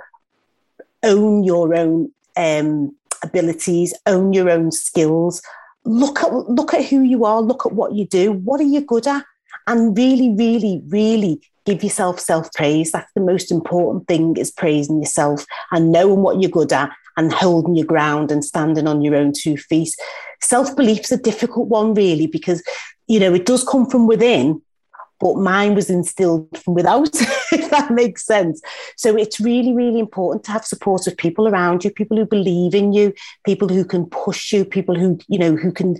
own 1.02 1.42
your 1.42 1.74
own 1.74 2.12
um, 2.36 2.95
abilities, 3.22 3.94
own 4.06 4.32
your 4.32 4.50
own 4.50 4.72
skills. 4.72 5.42
Look 5.84 6.20
at 6.20 6.32
look 6.32 6.74
at 6.74 6.84
who 6.84 7.02
you 7.02 7.24
are. 7.24 7.40
Look 7.40 7.66
at 7.66 7.72
what 7.72 7.94
you 7.94 8.06
do. 8.06 8.32
What 8.32 8.60
are 8.60 8.64
you 8.64 8.80
good 8.80 9.06
at? 9.06 9.24
And 9.66 9.96
really, 9.96 10.30
really, 10.30 10.82
really 10.88 11.40
give 11.64 11.82
yourself 11.82 12.20
self 12.20 12.52
praise. 12.52 12.92
That's 12.92 13.12
the 13.14 13.20
most 13.20 13.50
important 13.50 14.06
thing: 14.08 14.36
is 14.36 14.50
praising 14.50 15.00
yourself 15.00 15.44
and 15.72 15.92
knowing 15.92 16.22
what 16.22 16.40
you're 16.40 16.50
good 16.50 16.72
at 16.72 16.90
and 17.16 17.32
holding 17.32 17.74
your 17.74 17.86
ground 17.86 18.30
and 18.30 18.44
standing 18.44 18.86
on 18.86 19.02
your 19.02 19.14
own 19.14 19.32
two 19.36 19.56
feet. 19.56 19.94
Self 20.40 20.76
belief's 20.76 21.12
a 21.12 21.16
difficult 21.16 21.68
one, 21.68 21.94
really, 21.94 22.26
because 22.26 22.62
you 23.06 23.20
know 23.20 23.34
it 23.34 23.46
does 23.46 23.64
come 23.64 23.86
from 23.86 24.06
within, 24.06 24.62
but 25.20 25.36
mine 25.36 25.74
was 25.74 25.90
instilled 25.90 26.58
from 26.58 26.74
without, 26.74 27.10
if 27.60 27.70
that 27.70 27.90
makes 27.90 28.24
sense. 28.24 28.60
So 28.96 29.16
it's 29.16 29.40
really, 29.40 29.72
really 29.72 29.98
important 29.98 30.44
to 30.44 30.52
have 30.52 30.64
supportive 30.64 31.16
people 31.16 31.48
around 31.48 31.84
you, 31.84 31.90
people 31.90 32.16
who 32.16 32.26
believe 32.26 32.74
in 32.74 32.92
you, 32.92 33.12
people 33.44 33.68
who 33.68 33.84
can 33.84 34.06
push 34.06 34.52
you, 34.52 34.64
people 34.64 34.98
who, 34.98 35.18
you 35.28 35.38
know, 35.38 35.56
who 35.56 35.72
can 35.72 35.96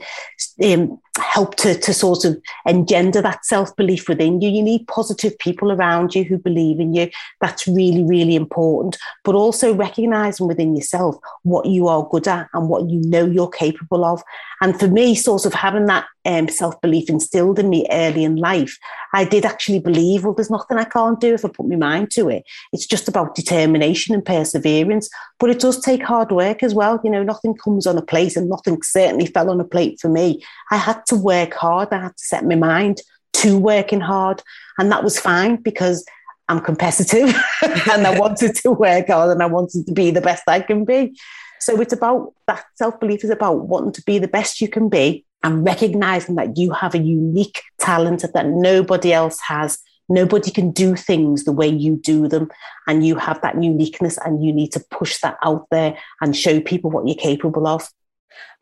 um, 0.62 1.00
help 1.18 1.56
to, 1.56 1.78
to 1.78 1.92
sort 1.92 2.24
of 2.24 2.40
engender 2.66 3.22
that 3.22 3.44
self 3.44 3.74
belief 3.76 4.08
within 4.08 4.40
you. 4.40 4.48
You 4.48 4.62
need 4.62 4.88
positive 4.88 5.38
people 5.38 5.72
around 5.72 6.14
you 6.14 6.24
who 6.24 6.38
believe 6.38 6.80
in 6.80 6.94
you. 6.94 7.10
That's 7.40 7.66
really, 7.66 8.04
really 8.04 8.34
important. 8.34 8.96
But 9.24 9.34
also 9.34 9.74
recognizing 9.74 10.46
within 10.46 10.76
yourself 10.76 11.16
what 11.42 11.66
you 11.66 11.88
are 11.88 12.08
good 12.10 12.28
at 12.28 12.48
and 12.52 12.68
what 12.68 12.88
you 12.88 13.00
know 13.00 13.26
you're 13.26 13.48
capable 13.48 14.04
of. 14.04 14.22
And 14.60 14.78
for 14.78 14.88
me, 14.88 15.14
sort 15.14 15.44
of 15.44 15.52
having 15.52 15.86
that 15.86 16.06
um, 16.24 16.48
self 16.48 16.80
belief 16.80 17.08
instilled 17.08 17.58
in 17.58 17.68
me 17.68 17.86
early 17.90 18.24
in 18.24 18.36
life, 18.36 18.78
I 19.12 19.24
did 19.24 19.44
actually 19.44 19.80
believe, 19.80 20.24
well, 20.24 20.32
there's 20.32 20.50
nothing 20.50 20.78
I 20.78 20.84
can't 20.84 21.20
do 21.20 21.34
if 21.34 21.44
I 21.44 21.48
put 21.48 21.68
my 21.68 21.76
mind 21.76 22.10
to 22.12 22.28
it. 22.28 22.44
It's 22.72 22.86
just 22.86 23.08
about 23.08 23.34
determination 23.34 24.14
and 24.14 24.24
perseverance. 24.24 25.08
But 25.38 25.50
it 25.50 25.60
does 25.60 25.80
take 25.80 26.02
hard 26.02 26.32
work 26.32 26.62
as 26.62 26.74
well. 26.74 27.00
You 27.04 27.10
know, 27.10 27.22
nothing 27.22 27.54
comes 27.54 27.86
on 27.86 27.98
a 27.98 28.02
plate, 28.02 28.36
and 28.36 28.48
nothing 28.48 28.80
certainly 28.82 29.26
fell 29.26 29.50
on 29.50 29.60
a 29.60 29.64
plate 29.64 30.00
for 30.00 30.08
me. 30.08 30.42
I 30.70 30.76
had 30.76 31.05
to 31.06 31.16
work 31.16 31.54
hard. 31.54 31.88
I 31.92 32.02
had 32.02 32.16
to 32.16 32.24
set 32.24 32.44
my 32.44 32.54
mind 32.54 33.00
to 33.34 33.58
working 33.58 34.00
hard. 34.00 34.42
And 34.78 34.90
that 34.92 35.04
was 35.04 35.18
fine 35.18 35.56
because 35.56 36.04
I'm 36.48 36.60
competitive 36.60 37.34
and 37.90 38.06
I 38.06 38.18
wanted 38.18 38.54
to 38.56 38.72
work 38.72 39.08
hard 39.08 39.30
and 39.30 39.42
I 39.42 39.46
wanted 39.46 39.86
to 39.86 39.92
be 39.92 40.10
the 40.10 40.20
best 40.20 40.44
I 40.46 40.60
can 40.60 40.84
be. 40.84 41.18
So 41.60 41.80
it's 41.80 41.92
about 41.92 42.34
that 42.46 42.64
self 42.76 43.00
belief 43.00 43.24
is 43.24 43.30
about 43.30 43.66
wanting 43.66 43.92
to 43.92 44.02
be 44.02 44.18
the 44.18 44.28
best 44.28 44.60
you 44.60 44.68
can 44.68 44.88
be 44.88 45.24
and 45.42 45.64
recognizing 45.64 46.36
that 46.36 46.56
you 46.56 46.72
have 46.72 46.94
a 46.94 46.98
unique 46.98 47.62
talent 47.78 48.24
that 48.32 48.46
nobody 48.46 49.12
else 49.12 49.38
has 49.40 49.78
Nobody 50.08 50.50
can 50.50 50.70
do 50.70 50.94
things 50.94 51.44
the 51.44 51.52
way 51.52 51.68
you 51.68 51.96
do 51.96 52.28
them. 52.28 52.50
And 52.86 53.04
you 53.04 53.16
have 53.16 53.40
that 53.42 53.62
uniqueness 53.62 54.18
and 54.24 54.44
you 54.44 54.52
need 54.52 54.72
to 54.72 54.84
push 54.90 55.18
that 55.20 55.36
out 55.42 55.66
there 55.70 55.98
and 56.20 56.36
show 56.36 56.60
people 56.60 56.90
what 56.90 57.06
you're 57.06 57.16
capable 57.16 57.66
of. 57.66 57.88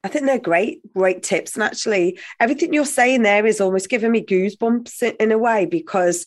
I 0.03 0.09
think 0.09 0.27
they're 0.27 0.39
great, 0.39 0.81
great 0.93 1.23
tips. 1.23 1.55
And 1.55 1.63
actually, 1.63 2.19
everything 2.39 2.75
you're 2.75 2.85
saying 2.85 3.23
there 3.23 3.47
is 3.47 3.61
almost 3.61 3.89
giving 3.89 4.13
me 4.13 4.25
goosebumps 4.25 5.15
in, 5.19 5.33
a 5.33 5.39
way 5.39 5.65
because 5.65 6.27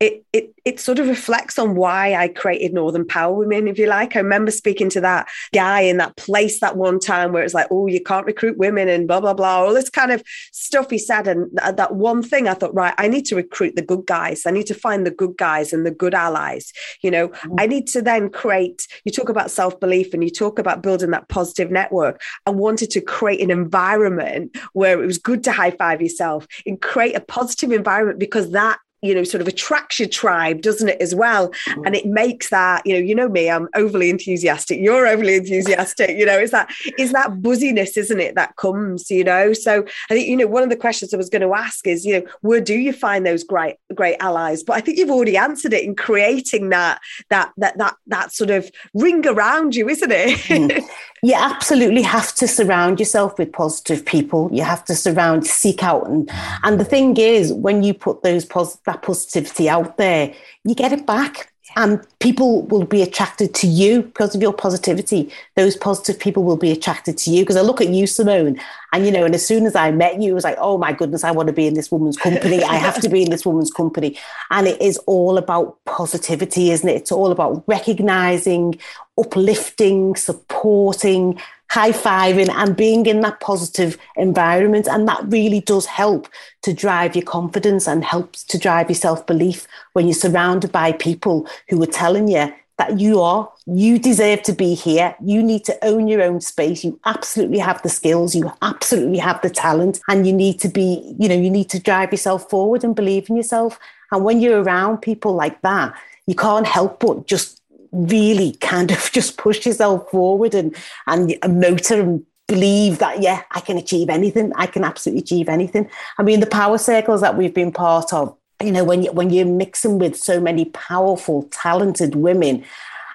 it, 0.00 0.24
it 0.32 0.54
it 0.64 0.78
sort 0.78 1.00
of 1.00 1.08
reflects 1.08 1.58
on 1.58 1.74
why 1.74 2.14
I 2.14 2.28
created 2.28 2.72
Northern 2.72 3.06
Power 3.06 3.34
Women, 3.34 3.66
if 3.66 3.78
you 3.78 3.86
like. 3.86 4.14
I 4.14 4.20
remember 4.20 4.52
speaking 4.52 4.90
to 4.90 5.00
that 5.00 5.28
guy 5.52 5.80
in 5.80 5.96
that 5.96 6.16
place 6.16 6.60
that 6.60 6.76
one 6.76 7.00
time 7.00 7.32
where 7.32 7.42
it's 7.42 7.54
like, 7.54 7.66
oh, 7.70 7.88
you 7.88 8.00
can't 8.00 8.26
recruit 8.26 8.58
women 8.58 8.88
and 8.88 9.08
blah 9.08 9.20
blah 9.20 9.34
blah, 9.34 9.64
all 9.64 9.74
this 9.74 9.90
kind 9.90 10.12
of 10.12 10.22
stuff 10.52 10.90
he 10.90 10.98
said. 10.98 11.26
And 11.26 11.50
th- 11.58 11.76
that 11.76 11.96
one 11.96 12.22
thing, 12.22 12.46
I 12.46 12.54
thought, 12.54 12.74
right, 12.74 12.94
I 12.96 13.08
need 13.08 13.24
to 13.26 13.36
recruit 13.36 13.74
the 13.74 13.82
good 13.82 14.06
guys. 14.06 14.46
I 14.46 14.52
need 14.52 14.66
to 14.66 14.74
find 14.74 15.04
the 15.04 15.10
good 15.10 15.36
guys 15.36 15.72
and 15.72 15.84
the 15.84 15.90
good 15.90 16.14
allies. 16.14 16.72
You 17.02 17.10
know, 17.10 17.28
mm-hmm. 17.28 17.54
I 17.58 17.66
need 17.66 17.88
to 17.88 18.02
then 18.02 18.30
create. 18.30 18.86
You 19.04 19.10
talk 19.10 19.28
about 19.28 19.50
self 19.50 19.80
belief 19.80 20.14
and 20.14 20.22
you 20.22 20.30
talk 20.30 20.60
about 20.60 20.82
building 20.82 21.10
that 21.10 21.28
positive 21.28 21.72
network. 21.72 22.20
I 22.46 22.50
wanted 22.50 22.90
to 22.90 23.00
create 23.00 23.40
an 23.40 23.50
environment 23.50 24.56
where 24.74 25.02
it 25.02 25.06
was 25.06 25.18
good 25.18 25.42
to 25.44 25.52
high 25.52 25.72
five 25.72 26.00
yourself 26.00 26.46
and 26.66 26.80
create 26.80 27.16
a 27.16 27.20
positive 27.20 27.72
environment 27.72 28.20
because 28.20 28.52
that 28.52 28.78
you 29.02 29.14
know 29.14 29.24
sort 29.24 29.40
of 29.40 29.48
attracts 29.48 29.98
your 29.98 30.08
tribe 30.08 30.62
doesn't 30.62 30.88
it 30.88 31.00
as 31.00 31.14
well? 31.14 31.50
Mm. 31.68 31.86
And 31.86 31.96
it 31.96 32.06
makes 32.06 32.50
that 32.50 32.86
you 32.86 32.94
know 32.94 33.00
you 33.00 33.14
know 33.14 33.28
me 33.28 33.50
i'm 33.50 33.68
overly 33.74 34.10
enthusiastic 34.10 34.80
you're 34.80 35.06
overly 35.06 35.36
enthusiastic 35.36 36.16
you 36.16 36.26
know 36.26 36.38
it's 36.38 36.52
that 36.52 36.70
is 36.98 37.12
that 37.12 37.42
buzziness 37.42 37.96
isn't 37.96 38.20
it 38.20 38.34
that 38.34 38.56
comes 38.56 39.10
you 39.10 39.24
know? 39.24 39.52
So 39.52 39.84
i 40.10 40.14
think 40.14 40.28
you 40.28 40.36
know 40.36 40.46
one 40.46 40.62
of 40.62 40.70
the 40.70 40.76
questions 40.76 41.12
i 41.12 41.16
was 41.16 41.30
going 41.30 41.42
to 41.42 41.54
ask 41.54 41.86
is 41.86 42.04
you 42.04 42.20
know 42.20 42.26
where 42.40 42.60
do 42.60 42.74
you 42.74 42.92
find 42.92 43.26
those 43.26 43.44
great 43.44 43.76
great 43.94 44.16
allies? 44.20 44.62
But 44.62 44.74
i 44.74 44.80
think 44.80 44.98
you've 44.98 45.10
already 45.10 45.36
answered 45.36 45.72
it 45.72 45.84
in 45.84 45.94
creating 45.94 46.70
that 46.70 47.00
that 47.30 47.52
that 47.56 47.78
that 47.78 47.96
that 48.06 48.32
sort 48.32 48.50
of 48.50 48.70
ring 48.94 49.26
around 49.26 49.74
you 49.74 49.88
isn't 49.88 50.12
it 50.12 50.38
hmm. 50.46 50.86
you 51.22 51.34
absolutely 51.34 52.02
have 52.02 52.34
to 52.36 52.48
surround 52.48 52.98
yourself 52.98 53.38
with 53.38 53.52
positive 53.52 54.04
people. 54.04 54.48
You 54.52 54.62
have 54.62 54.84
to 54.86 54.94
surround 54.94 55.46
seek 55.46 55.82
out 55.82 56.06
and 56.08 56.30
and 56.62 56.78
the 56.78 56.84
thing 56.84 57.16
is 57.16 57.52
when 57.52 57.82
you 57.82 57.94
put 57.94 58.22
those 58.22 58.44
pos- 58.44 58.76
that 58.86 59.02
positivity 59.02 59.68
out 59.68 59.96
there 59.96 60.34
you 60.64 60.74
get 60.74 60.92
it 60.92 61.06
back. 61.06 61.52
And 61.76 62.04
people 62.18 62.62
will 62.62 62.86
be 62.86 63.02
attracted 63.02 63.54
to 63.56 63.66
you 63.66 64.02
because 64.02 64.34
of 64.34 64.40
your 64.40 64.54
positivity. 64.54 65.30
Those 65.54 65.76
positive 65.76 66.18
people 66.18 66.42
will 66.42 66.56
be 66.56 66.70
attracted 66.70 67.18
to 67.18 67.30
you. 67.30 67.42
Because 67.42 67.56
i 67.56 67.60
look 67.60 67.82
at 67.82 67.90
you 67.90 68.06
simone 68.06 68.58
and 68.94 69.04
you 69.04 69.12
know 69.12 69.24
and 69.26 69.34
as 69.34 69.46
soon 69.46 69.66
as 69.66 69.76
i 69.76 69.90
met 69.90 70.20
you 70.20 70.30
it 70.30 70.34
was 70.34 70.44
like 70.44 70.56
oh 70.58 70.78
my 70.78 70.92
goodness 70.92 71.24
i 71.24 71.30
want 71.30 71.46
to 71.46 71.52
be 71.52 71.66
in 71.66 71.74
this 71.74 71.92
woman's 71.92 72.16
company. 72.16 72.62
I 72.62 72.76
have 72.76 73.00
to 73.02 73.08
be 73.08 73.22
in 73.22 73.30
this 73.30 73.44
woman's 73.44 73.70
company. 73.70 74.18
And 74.50 74.66
it 74.66 74.80
is 74.80 74.96
all 75.06 75.36
about 75.36 75.78
positivity 75.84 76.70
isn't 76.70 76.88
it? 76.88 76.96
It's 76.96 77.12
all 77.12 77.30
about 77.30 77.62
recognizing 77.66 78.78
uplifting 79.18 80.16
supporting 80.16 81.38
high 81.70 81.92
fiving 81.92 82.48
and 82.48 82.76
being 82.76 83.04
in 83.06 83.20
that 83.20 83.40
positive 83.40 83.98
environment. 84.16 84.88
And 84.88 85.06
that 85.06 85.20
really 85.26 85.60
does 85.60 85.86
help 85.86 86.28
to 86.62 86.72
drive 86.72 87.14
your 87.14 87.24
confidence 87.24 87.86
and 87.86 88.04
helps 88.04 88.42
to 88.44 88.58
drive 88.58 88.88
your 88.88 88.96
self 88.96 89.26
belief 89.26 89.66
when 89.92 90.06
you're 90.06 90.14
surrounded 90.14 90.72
by 90.72 90.92
people 90.92 91.46
who 91.68 91.82
are 91.82 91.86
telling 91.86 92.28
you 92.28 92.52
that 92.78 93.00
you 93.00 93.20
are, 93.20 93.50
you 93.66 93.98
deserve 93.98 94.40
to 94.44 94.52
be 94.52 94.72
here. 94.72 95.14
You 95.20 95.42
need 95.42 95.64
to 95.64 95.76
own 95.84 96.06
your 96.06 96.22
own 96.22 96.40
space. 96.40 96.84
You 96.84 96.98
absolutely 97.04 97.58
have 97.58 97.82
the 97.82 97.88
skills, 97.88 98.36
you 98.36 98.52
absolutely 98.62 99.18
have 99.18 99.42
the 99.42 99.50
talent, 99.50 100.00
and 100.08 100.24
you 100.24 100.32
need 100.32 100.60
to 100.60 100.68
be, 100.68 101.14
you 101.18 101.28
know, 101.28 101.34
you 101.34 101.50
need 101.50 101.68
to 101.70 101.80
drive 101.80 102.12
yourself 102.12 102.48
forward 102.48 102.84
and 102.84 102.94
believe 102.94 103.28
in 103.28 103.36
yourself. 103.36 103.80
And 104.12 104.24
when 104.24 104.40
you're 104.40 104.62
around 104.62 104.98
people 104.98 105.34
like 105.34 105.60
that, 105.62 105.92
you 106.26 106.36
can't 106.36 106.66
help 106.66 107.00
but 107.00 107.26
just 107.26 107.57
really 107.92 108.52
kind 108.60 108.90
of 108.90 109.10
just 109.12 109.36
push 109.36 109.66
yourself 109.66 110.10
forward 110.10 110.54
and 110.54 110.76
and 111.06 111.36
a 111.42 111.48
motor 111.48 112.00
and 112.00 112.24
believe 112.46 112.98
that 112.98 113.20
yeah 113.20 113.42
i 113.50 113.60
can 113.60 113.76
achieve 113.76 114.08
anything. 114.08 114.52
I 114.56 114.66
can 114.66 114.84
absolutely 114.84 115.22
achieve 115.22 115.48
anything. 115.48 115.88
I 116.18 116.22
mean 116.22 116.40
the 116.40 116.46
power 116.46 116.78
circles 116.78 117.20
that 117.20 117.36
we've 117.36 117.54
been 117.54 117.72
part 117.72 118.12
of 118.12 118.34
you 118.62 118.72
know 118.72 118.84
when 118.84 119.02
you 119.02 119.12
when 119.12 119.30
you're 119.30 119.46
mixing 119.46 119.98
with 119.98 120.16
so 120.16 120.40
many 120.40 120.64
powerful 120.66 121.44
talented 121.50 122.14
women 122.16 122.64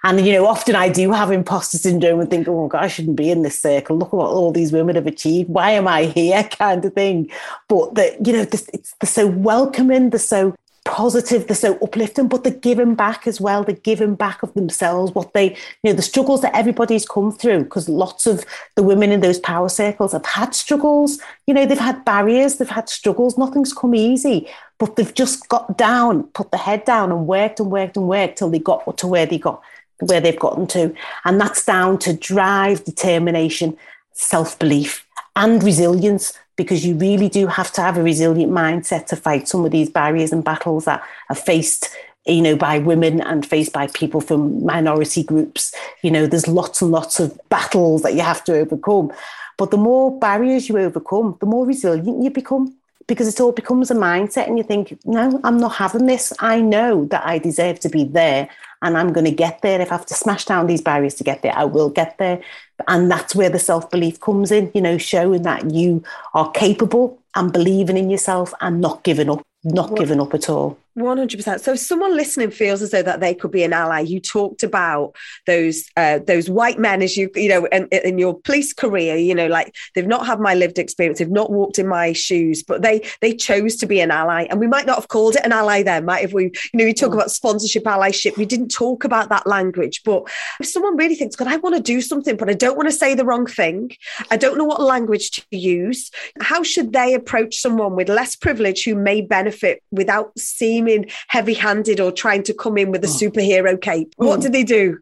and 0.04 0.26
you 0.26 0.32
know 0.34 0.46
often 0.46 0.76
i 0.76 0.90
do 0.90 1.12
have 1.12 1.32
imposter 1.32 1.78
syndrome 1.78 2.20
and 2.20 2.30
think 2.30 2.48
oh 2.48 2.68
god 2.68 2.84
i 2.84 2.88
shouldn't 2.88 3.16
be 3.16 3.30
in 3.30 3.42
this 3.42 3.60
circle. 3.60 3.98
Look 3.98 4.10
at 4.10 4.14
what 4.14 4.30
all 4.30 4.52
these 4.52 4.72
women 4.72 4.96
have 4.96 5.08
achieved. 5.08 5.50
Why 5.50 5.72
am 5.72 5.88
i 5.88 6.06
here? 6.18 6.44
kind 6.44 6.84
of 6.86 6.94
thing. 6.94 7.30
But 7.68 7.96
that 7.96 8.26
you 8.26 8.34
know 8.34 8.46
this, 8.46 8.70
it's 8.74 8.94
they're 9.02 9.10
so 9.10 9.28
welcoming 9.28 10.10
they're 10.10 10.20
so 10.20 10.56
positive, 10.86 11.48
they're 11.48 11.56
so 11.56 11.78
uplifting, 11.82 12.28
but 12.28 12.44
they're 12.44 12.54
giving 12.54 12.96
back 12.96 13.26
as 13.28 13.40
well. 13.40 13.64
They're 13.64 13.76
giving 13.76 14.16
back 14.16 14.44
of 14.44 14.54
themselves, 14.54 15.14
what 15.14 15.34
they, 15.34 15.52
you 15.52 15.56
know, 15.86 15.94
the 15.94 16.02
struggles 16.02 16.42
that 16.42 16.56
everybody's 16.56 17.06
come 17.06 17.32
through, 17.32 17.64
because 17.64 17.88
lots 17.88 18.28
of 18.28 18.46
the 18.76 18.84
women 18.84 19.12
in 19.12 19.22
those 19.22 19.40
power 19.40 19.70
circles 19.70 20.12
have 20.12 20.26
had 20.26 20.54
struggles. 20.54 21.20
You 21.48 21.54
know, 21.54 21.66
they've 21.66 21.78
had 21.78 22.04
barriers, 22.06 22.58
they've 22.58 22.70
had 22.70 22.90
struggles, 22.90 23.38
nothing's 23.38 23.74
come 23.74 23.96
easy, 23.96 24.48
but 24.78 24.96
they've 24.96 25.14
just 25.14 25.48
got 25.50 25.78
down, 25.78 26.24
put 26.34 26.52
the 26.52 26.58
head 26.58 26.86
down 26.86 27.12
and 27.12 27.28
worked 27.28 27.60
and 27.60 27.72
worked 27.72 27.98
and 27.98 28.08
worked 28.08 28.38
till 28.38 28.50
they 28.50 28.60
got 28.60 28.98
to 28.98 29.08
where 29.08 29.26
they 29.26 29.38
got, 29.38 29.62
where 30.00 30.20
they've 30.22 30.40
gotten 30.40 30.68
to. 30.68 30.94
And 31.26 31.40
that's 31.40 31.66
down 31.66 31.98
to 32.00 32.14
drive, 32.14 32.84
determination, 32.84 33.78
self 34.12 34.60
belief, 34.60 35.08
and 35.36 35.64
resilience 35.64 36.34
because 36.56 36.86
you 36.86 36.96
really 36.96 37.30
do 37.30 37.48
have 37.48 37.72
to 37.74 37.82
have 37.82 37.98
a 37.98 38.04
resilient 38.04 38.52
mindset 38.52 39.08
to 39.08 39.16
fight 39.16 39.48
some 39.48 39.66
of 39.66 39.72
these 39.72 39.90
barriers 39.90 40.32
and 40.32 40.44
battles 40.44 40.86
that 40.86 41.04
are 41.30 41.36
faced 41.36 41.90
you 42.26 42.42
know 42.42 42.56
by 42.56 42.80
women 42.80 43.22
and 43.22 43.46
faced 43.46 43.74
by 43.74 43.88
people 43.88 44.22
from 44.22 44.66
minority 44.66 45.24
groups. 45.24 45.74
You 46.02 46.12
know 46.12 46.28
there's 46.28 46.48
lots 46.48 46.82
and 46.82 46.92
lots 46.92 47.20
of 47.20 47.38
battles 47.50 48.02
that 48.04 48.14
you 48.14 48.22
have 48.22 48.44
to 48.46 48.56
overcome. 48.56 49.12
But 49.58 49.72
the 49.72 49.78
more 49.78 50.18
barriers 50.20 50.70
you 50.70 50.78
overcome 50.78 51.38
the 51.40 51.46
more 51.46 51.66
resilient 51.66 52.24
you 52.24 52.30
become 52.30 52.76
because 53.08 53.28
it 53.28 53.42
all 53.42 53.52
becomes 53.52 53.92
a 53.92 53.96
mindset 53.96 54.48
and 54.48 54.58
you 54.58 54.64
think 54.64 54.98
no 55.06 55.40
i'm 55.44 55.58
not 55.58 55.76
having 55.76 56.06
this. 56.06 56.34
I 56.40 56.62
know 56.62 57.06
that 57.06 57.26
i 57.26 57.38
deserve 57.38 57.80
to 57.82 57.90
be 57.90 58.06
there 58.06 58.50
and 58.84 58.98
i'm 58.98 59.12
going 59.14 59.26
to 59.26 59.32
get 59.32 59.62
there. 59.62 59.82
If 59.82 59.92
i 59.92 59.96
have 59.96 60.06
to 60.08 60.14
smash 60.14 60.46
down 60.46 60.68
these 60.68 60.82
barriers 60.82 61.16
to 61.16 61.24
get 61.24 61.42
there 61.42 61.54
i 61.58 61.66
will 61.66 61.90
get 61.90 62.18
there. 62.18 62.42
And 62.88 63.10
that's 63.10 63.34
where 63.34 63.50
the 63.50 63.60
self-belief 63.60 64.20
comes 64.20 64.52
in 64.52 64.72
you 64.74 64.82
know 64.82 64.98
showing 64.98 65.44
that 65.44 65.72
you 65.72 66.04
are 66.34 66.52
capable 66.52 67.20
and 67.36 67.52
believing 67.52 67.98
in 67.98 68.10
yourself 68.10 68.54
and 68.62 68.82
not 68.82 69.04
giving 69.04 69.30
up 69.30 69.42
not 69.64 69.90
Well- 69.90 69.98
giving 69.98 70.20
up 70.20 70.34
at 70.34 70.50
all 70.50 70.78
One 70.96 71.18
hundred 71.18 71.38
percent. 71.38 71.62
So, 71.62 71.74
if 71.74 71.80
someone 71.80 72.16
listening 72.16 72.52
feels 72.52 72.84
as 72.84 72.92
though 72.92 73.02
that 73.02 73.20
they 73.20 73.34
could 73.34 73.50
be 73.50 73.64
an 73.64 73.74
ally, 73.74 74.02
you 74.02 74.20
talked 74.20 74.62
about 74.62 75.16
those 75.48 75.86
uh, 75.98 76.20
those 76.20 76.52
white 76.52 76.78
men 76.78 77.02
as 77.02 77.18
you 77.18 77.32
you 77.36 77.50
know 77.50 77.66
in, 77.66 77.88
in 77.88 78.20
your 78.20 78.40
police 78.40 78.74
career. 78.74 79.16
You 79.16 79.34
know, 79.34 79.48
like 79.48 79.76
they've 79.96 80.06
not 80.06 80.28
had 80.28 80.40
my 80.40 80.54
lived 80.54 80.78
experience, 80.78 81.18
they've 81.18 81.30
not 81.32 81.52
walked 81.52 81.80
in 81.80 81.88
my 81.88 82.14
shoes, 82.14 82.62
but 82.62 82.84
they 82.84 83.02
they 83.22 83.34
chose 83.34 83.76
to 83.78 83.88
be 83.88 84.02
an 84.02 84.12
ally, 84.12 84.44
and 84.52 84.60
we 84.60 84.68
might 84.68 84.86
not 84.86 84.98
have 84.98 85.08
called 85.08 85.36
it 85.36 85.44
an 85.44 85.52
ally 85.52 85.82
then, 85.82 86.06
might 86.06 86.22
have 86.22 86.34
we? 86.34 86.52
You 86.74 86.78
know, 86.78 86.86
you 86.86 86.94
talk 86.94 87.14
about 87.14 87.32
sponsorship 87.32 87.86
allyship. 87.86 88.38
We 88.38 88.46
didn't 88.46 88.70
talk 88.70 89.04
about 89.04 89.30
that 89.30 89.48
language, 89.48 90.04
but 90.06 90.30
if 90.60 90.68
someone 90.68 90.96
really 90.96 91.16
thinks, 91.16 91.36
God, 91.36 91.48
I 91.48 91.58
want 91.58 91.76
to 91.76 91.82
do 91.82 92.02
something, 92.02 92.38
but 92.38 92.52
I 92.52 92.54
don't 92.54 92.78
want 92.78 92.88
to 92.88 92.96
say 92.96 93.16
the 93.16 93.26
wrong 93.26 93.48
thing, 93.48 93.94
I 94.30 94.38
don't 94.38 94.60
know 94.60 94.66
what 94.66 94.80
language 94.80 95.32
to 95.32 95.58
use. 95.58 96.12
How 96.40 96.62
should 96.62 96.94
they 96.94 97.16
approach 97.16 97.56
someone 97.56 97.96
with 97.96 98.10
less 98.10 98.36
privilege 98.36 98.84
who 98.84 98.94
may 98.94 99.22
benefit 99.22 99.82
without 99.90 100.38
seeming 100.38 100.83
heavy 101.28 101.54
handed 101.54 102.00
or 102.00 102.12
trying 102.12 102.44
to 102.44 102.54
come 102.54 102.78
in 102.78 102.92
with 102.92 103.04
a 103.04 103.08
superhero 103.08 103.80
cape? 103.80 104.14
What 104.18 104.42
do 104.42 104.50
they 104.50 104.64
do? 104.64 105.00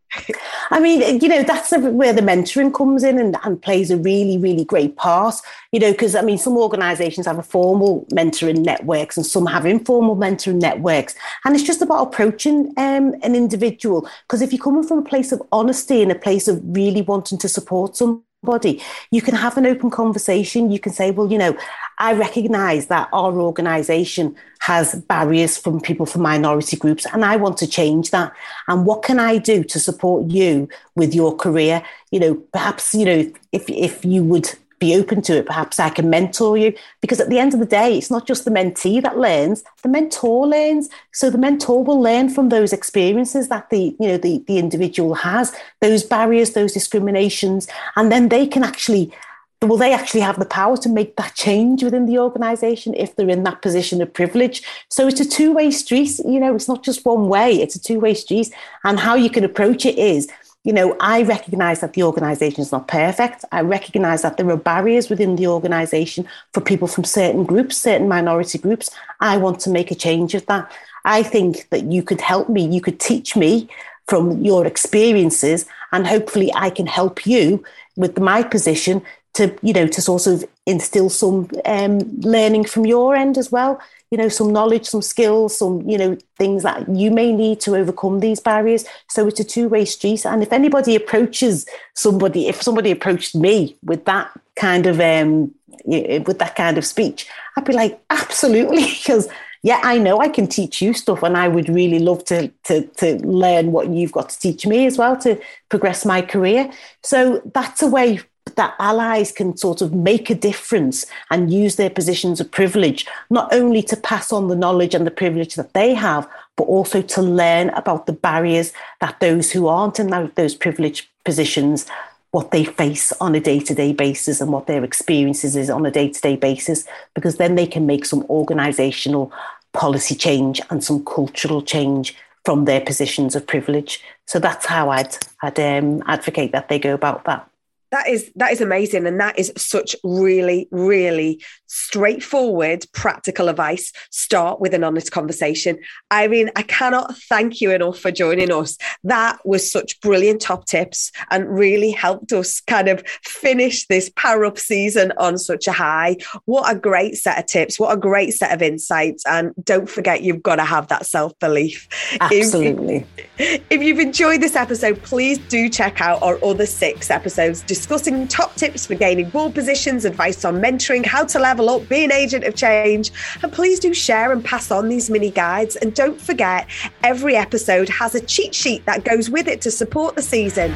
I 0.72 0.80
mean, 0.80 1.20
you 1.22 1.28
know, 1.28 1.44
that's 1.44 1.72
where 1.72 2.14
the 2.14 2.22
mentoring 2.22 2.74
comes 2.74 3.04
in 3.04 3.20
and, 3.20 3.38
and 3.44 3.62
plays 3.62 3.92
a 3.92 3.98
really, 3.98 4.38
really 4.38 4.66
great 4.66 4.96
part. 4.96 5.36
You 5.72 5.80
know, 5.80 5.92
because 5.92 6.16
I 6.16 6.22
mean, 6.22 6.38
some 6.38 6.58
organisations 6.58 7.28
have 7.28 7.40
a 7.40 7.44
formal 7.44 8.06
mentoring 8.12 8.60
networks 8.66 9.16
and 9.16 9.26
some 9.26 9.46
have 9.46 9.66
informal 9.66 10.18
mentoring 10.18 10.60
networks, 10.62 11.16
and 11.46 11.56
it's 11.56 11.64
just 11.64 11.82
about 11.82 12.08
approaching 12.08 12.74
um, 12.78 13.16
an 13.24 13.36
individual. 13.36 14.08
Because 14.28 14.42
if 14.42 14.52
you're 14.52 14.64
coming 14.64 14.84
from 14.84 15.00
a 15.00 15.04
place 15.04 15.32
of 15.32 15.42
honesty 15.52 16.02
and 16.02 16.12
a 16.12 16.16
place 16.16 16.48
of 16.48 16.62
really 16.64 17.02
wanting 17.02 17.38
to 17.38 17.48
support 17.48 17.96
somebody, 17.96 18.82
you 19.12 19.22
can 19.22 19.36
have 19.36 19.58
an 19.58 19.66
open 19.66 19.90
conversation. 19.90 20.72
You 20.72 20.80
can 20.80 20.92
say, 20.92 21.12
well, 21.12 21.32
you 21.32 21.38
know, 21.38 21.58
I 22.02 22.14
recognise 22.14 22.88
that 22.88 23.10
our 23.14 23.40
organisation 23.40 24.36
has 24.62 24.96
barriers 24.96 25.56
from 25.56 25.80
people 25.80 26.08
from 26.08 26.24
minority 26.24 26.76
groups, 26.76 27.06
and 27.06 27.24
I 27.24 27.36
want 27.36 27.58
to 27.58 27.68
change 27.68 28.10
that. 28.10 28.34
And 28.68 28.88
what 28.88 29.04
can 29.04 29.20
I 29.20 29.38
do 29.38 29.64
to 29.64 29.80
support 29.80 30.32
you 30.32 30.68
with 30.96 31.14
your 31.14 31.36
career? 31.36 31.84
You 32.10 32.20
know, 32.20 32.34
perhaps 32.54 32.96
you 32.96 33.06
know 33.06 33.32
if 33.52 33.70
if 33.70 34.04
you 34.04 34.24
would 34.24 34.50
be 34.80 34.96
open 34.96 35.22
to 35.22 35.38
it, 35.38 35.46
perhaps 35.46 35.80
I 35.80 35.90
can 35.90 36.10
mentor 36.10 36.58
you. 36.58 36.74
Because 37.02 37.20
at 37.20 37.30
the 37.30 37.38
end 37.38 37.54
of 37.54 37.60
the 37.60 37.68
day, 37.68 38.00
it's 38.00 38.10
not 38.10 38.26
just 38.26 38.46
the 38.46 38.52
mentee 38.52 39.00
that 39.04 39.20
learns; 39.20 39.64
the 39.84 39.90
mentor 39.90 40.48
learns. 40.48 40.90
So 41.12 41.30
the 41.30 41.38
mentor 41.38 41.84
will 41.84 42.02
learn 42.02 42.30
from 42.30 42.50
those 42.50 42.74
experiences 42.74 43.48
that 43.50 43.70
the 43.70 43.96
you 44.00 44.08
know 44.08 44.18
the 44.18 44.44
the 44.48 44.58
individual 44.58 45.14
has, 45.14 45.56
those 45.82 46.04
barriers, 46.04 46.54
those 46.54 46.74
discriminations, 46.74 47.68
and 47.96 48.12
then 48.12 48.30
they 48.30 48.48
can 48.48 48.64
actually 48.64 49.14
will 49.62 49.78
they 49.78 49.94
actually 49.94 50.22
have 50.22 50.40
the 50.40 50.46
power 50.46 50.76
to 50.76 50.90
make 50.90 51.16
that 51.18 51.36
change 51.36 51.84
within 51.84 52.08
the 52.08 52.18
organization 52.18 52.96
if 52.96 53.16
they're 53.16 53.30
in 53.30 53.44
that 53.44 53.62
position 53.62 54.02
of 54.02 54.12
privilege? 54.12 54.64
So 54.90 55.08
it's 55.08 55.20
a 55.20 55.26
two 55.26 55.54
way 55.54 55.70
street. 55.70 56.18
You 56.20 56.40
know, 56.40 56.56
it's 56.56 56.68
not 56.68 56.84
just 56.84 57.06
one 57.06 57.28
way, 57.28 57.62
it's 57.62 57.76
a 57.76 57.82
two 57.82 58.00
way 58.00 58.16
street. 58.16 58.52
And 58.84 59.00
how 59.00 59.16
you 59.16 59.30
can 59.30 59.44
approach 59.44 59.86
it 59.86 59.98
is, 60.00 60.28
you 60.64 60.74
know, 60.74 60.96
I 61.00 61.22
recognize 61.24 61.80
that 61.82 61.94
the 61.94 62.04
organization 62.04 62.62
is 62.62 62.72
not 62.72 62.88
perfect. 62.88 63.46
I 63.52 63.62
recognize 63.62 64.24
that 64.24 64.38
there 64.38 64.50
are 64.50 64.58
barriers 64.58 65.10
within 65.10 65.36
the 65.36 65.48
organization 65.48 66.28
for 66.54 66.62
people 66.62 66.88
from 66.88 67.04
certain 67.04 67.44
groups, 67.44 67.78
certain 67.78 68.08
minority 68.08 68.58
groups. 68.58 68.90
I 69.20 69.38
want 69.38 69.60
to 69.62 69.70
make 69.70 69.92
a 69.92 69.96
change 69.96 70.34
of 70.34 70.46
that. 70.48 70.72
I 71.06 71.24
think 71.24 71.70
that 71.70 71.86
you 71.86 72.04
could 72.04 72.22
help 72.22 72.50
me, 72.50 72.68
you 72.68 72.82
could 72.82 73.00
teach 73.00 73.36
me 73.36 73.70
from 74.08 74.44
your 74.44 74.66
experiences, 74.66 75.66
and 75.92 76.06
hopefully 76.06 76.52
I 76.54 76.70
can 76.70 76.86
help 76.86 77.26
you 77.26 77.64
with 77.96 78.20
my 78.20 78.44
position 78.44 79.02
to 79.34 79.56
you 79.62 79.74
know 79.74 79.88
to 79.88 80.02
sort 80.02 80.28
of 80.28 80.44
instill 80.66 81.10
some 81.10 81.50
um, 81.66 82.00
learning 82.22 82.66
from 82.66 82.86
your 82.86 83.16
end 83.16 83.38
as 83.38 83.52
well. 83.52 83.80
You 84.12 84.18
know 84.18 84.30
some 84.30 84.52
knowledge 84.52 84.86
some 84.88 85.02
skills 85.02 85.58
some 85.58 85.88
you 85.90 85.98
know 85.98 86.18
things 86.38 86.64
that 86.64 86.90
you 86.90 87.12
may 87.12 87.32
need 87.32 87.60
to 87.62 87.76
overcome 87.76 88.20
these 88.20 88.40
barriers. 88.40 88.86
So 89.10 89.28
it's 89.28 89.40
a 89.40 89.44
two-way 89.44 89.86
street. 89.86 90.26
And 90.26 90.44
if 90.44 90.52
anybody 90.52 90.96
approaches 90.96 91.66
somebody 91.94 92.48
if 92.48 92.62
somebody 92.62 92.92
approached 92.92 93.36
me 93.36 93.78
with 93.84 94.06
that 94.06 94.32
kind 94.56 94.86
of 94.86 95.00
um 95.00 95.54
with 95.86 96.38
that 96.38 96.56
kind 96.56 96.78
of 96.78 96.86
speech 96.86 97.28
i'd 97.58 97.66
be 97.66 97.74
like 97.74 98.00
absolutely 98.12 98.84
because 98.98 99.28
yeah, 99.64 99.80
I 99.84 100.00
know 100.00 100.18
I 100.18 100.28
can 100.28 100.48
teach 100.48 100.82
you 100.82 100.94
stuff, 100.94 101.22
and 101.22 101.38
I 101.38 101.48
would 101.48 101.70
really 101.70 102.00
love 102.00 102.26
to, 102.26 102.48
to, 102.64 102.88
to 102.98 103.18
learn 103.26 103.72
what 103.72 103.90
you've 103.90 104.12
got 104.12 104.30
to 104.30 104.40
teach 104.40 104.66
me 104.66 104.88
as 104.88 104.98
well 104.98 105.16
to 105.18 105.40
progress 105.70 106.04
my 106.04 106.22
career. 106.22 106.72
So 107.04 107.42
that's 107.54 107.84
a 107.84 107.88
way 107.88 108.22
that 108.56 108.76
allies 108.80 109.32
can 109.32 109.56
sort 109.56 109.82
of 109.82 109.94
make 109.94 110.30
a 110.30 110.36
difference 110.36 111.06
and 111.30 111.54
use 111.54 111.76
their 111.76 111.90
positions 111.90 112.40
of 112.40 112.52
privilege, 112.52 113.06
not 113.30 113.54
only 113.54 113.82
to 113.84 113.96
pass 113.96 114.32
on 114.32 114.48
the 114.48 114.56
knowledge 114.56 114.94
and 114.94 115.06
the 115.06 115.12
privilege 115.12 115.56
that 115.56 115.74
they 115.74 115.94
have, 115.94 116.28
but 116.58 116.64
also 116.64 117.02
to 117.02 117.22
learn 117.22 117.70
about 117.70 118.06
the 118.06 118.14
barriers 118.14 118.74
that 119.00 119.20
those 119.20 119.52
who 119.52 119.68
aren't 119.68 120.00
in 120.00 120.10
those 120.36 120.56
privileged 120.56 121.08
positions 121.24 121.86
what 122.32 122.52
they 122.52 122.64
face 122.64 123.12
on 123.20 123.36
a 123.36 123.42
day-to-day 123.42 123.92
basis 123.92 124.40
and 124.40 124.52
what 124.52 124.66
their 124.66 124.86
experiences 124.86 125.58
is 125.58 125.70
on 125.70 125.86
a 125.86 125.92
day-to-day 125.92 126.38
basis 126.38 126.88
because 127.14 127.36
then 127.36 127.56
they 127.56 127.68
can 127.68 127.86
make 127.86 128.06
some 128.06 128.24
organizational 128.30 129.32
policy 129.74 130.16
change 130.16 130.62
and 130.70 130.82
some 130.82 131.04
cultural 131.04 131.62
change 131.62 132.16
from 132.46 132.64
their 132.66 132.82
positions 132.82 133.36
of 133.36 133.46
privilege. 133.46 134.02
So 134.26 134.40
that's 134.40 134.66
how 134.66 134.90
i'd 134.90 135.16
i'd 135.42 135.60
um, 135.60 136.04
advocate 136.08 136.54
that 136.54 136.70
they 136.70 136.80
go 136.80 136.94
about 136.94 137.26
that 137.26 137.51
that 137.92 138.08
is 138.08 138.32
that 138.36 138.52
is 138.52 138.62
amazing. 138.62 139.06
And 139.06 139.20
that 139.20 139.38
is 139.38 139.52
such 139.58 139.96
really 140.04 140.68
really 140.72 141.42
straightforward 141.68 142.86
practical 142.94 143.50
advice. 143.50 143.92
Start 144.10 144.60
with 144.60 144.74
an 144.74 144.84
honest 144.84 145.12
conversation. 145.12 145.78
I 146.10 146.28
mean 146.28 146.50
i 146.56 146.64
cannot 146.64 147.18
thank 147.18 147.62
you 147.62 147.72
enough 147.72 148.00
for 148.00 148.12
joining 148.12 148.52
us. 148.52 148.78
That 149.04 149.40
was 149.46 149.72
such 149.72 150.00
brilliant 150.02 150.42
top 150.42 150.66
tips 150.66 151.12
and 151.30 151.50
really 151.50 151.92
helped 151.92 152.32
us 152.34 152.62
kind 152.62 152.88
of 152.88 153.04
finish 153.24 153.88
this 153.88 154.12
power 154.16 154.46
up 154.46 154.58
season 154.58 155.14
on 155.18 155.38
such 155.38 155.68
a 155.68 155.72
high. 155.72 156.18
What 156.46 156.72
a 156.74 156.80
great 156.80 157.18
set 157.18 157.40
of 157.40 157.46
tips. 157.46 157.80
What 157.80 157.94
a 157.94 158.00
great 158.00 158.34
set 158.34 158.54
of 158.54 158.62
insights. 158.62 159.26
And 159.26 159.54
don't 159.64 159.90
forget 159.90 160.24
you've 160.24 160.44
got 160.44 160.56
to 160.56 160.66
have 160.66 160.88
that 160.88 161.06
self-belief. 161.06 161.88
Absolutely. 162.20 163.06
if, 163.38 163.64
if 163.70 163.82
you've 163.82 164.00
enjoyed 164.00 164.42
this 164.42 164.56
episode 164.56 165.02
please 165.04 165.38
do 165.38 165.70
check 165.70 166.02
out 166.02 166.22
our 166.22 166.44
other 166.44 166.66
six 166.66 167.10
episodes 167.10 167.62
discussing 167.82 168.28
top 168.28 168.54
tips 168.54 168.86
for 168.86 168.94
gaining 168.94 169.28
board 169.32 169.56
positions, 169.56 170.06
advice 170.06 170.46
on 170.46 170.62
mentoring, 170.62 171.04
how 171.04 171.26
to 171.26 171.40
level 171.40 171.68
up, 171.68 171.90
be 171.90 172.04
an 172.04 172.12
agent 172.12 172.44
of 172.44 172.54
change. 172.54 173.12
And 173.42 173.52
please 173.52 173.80
do 173.80 173.92
share 173.92 174.32
and 174.32 174.46
pass 174.46 174.70
on 174.70 174.88
these 174.88 175.10
mini 175.10 175.32
guides. 175.32 175.78
And 175.78 175.92
don't 175.96 176.22
forget, 176.22 176.68
every 177.04 177.36
episode 177.36 177.90
has 177.90 178.14
a 178.14 178.22
cheat 178.22 178.54
sheet 178.54 178.86
that 178.86 179.04
goes 179.04 179.32
with 179.32 179.48
it 179.48 179.62
to 179.62 179.72
support 179.72 180.16
the 180.16 180.22
season. 180.22 180.76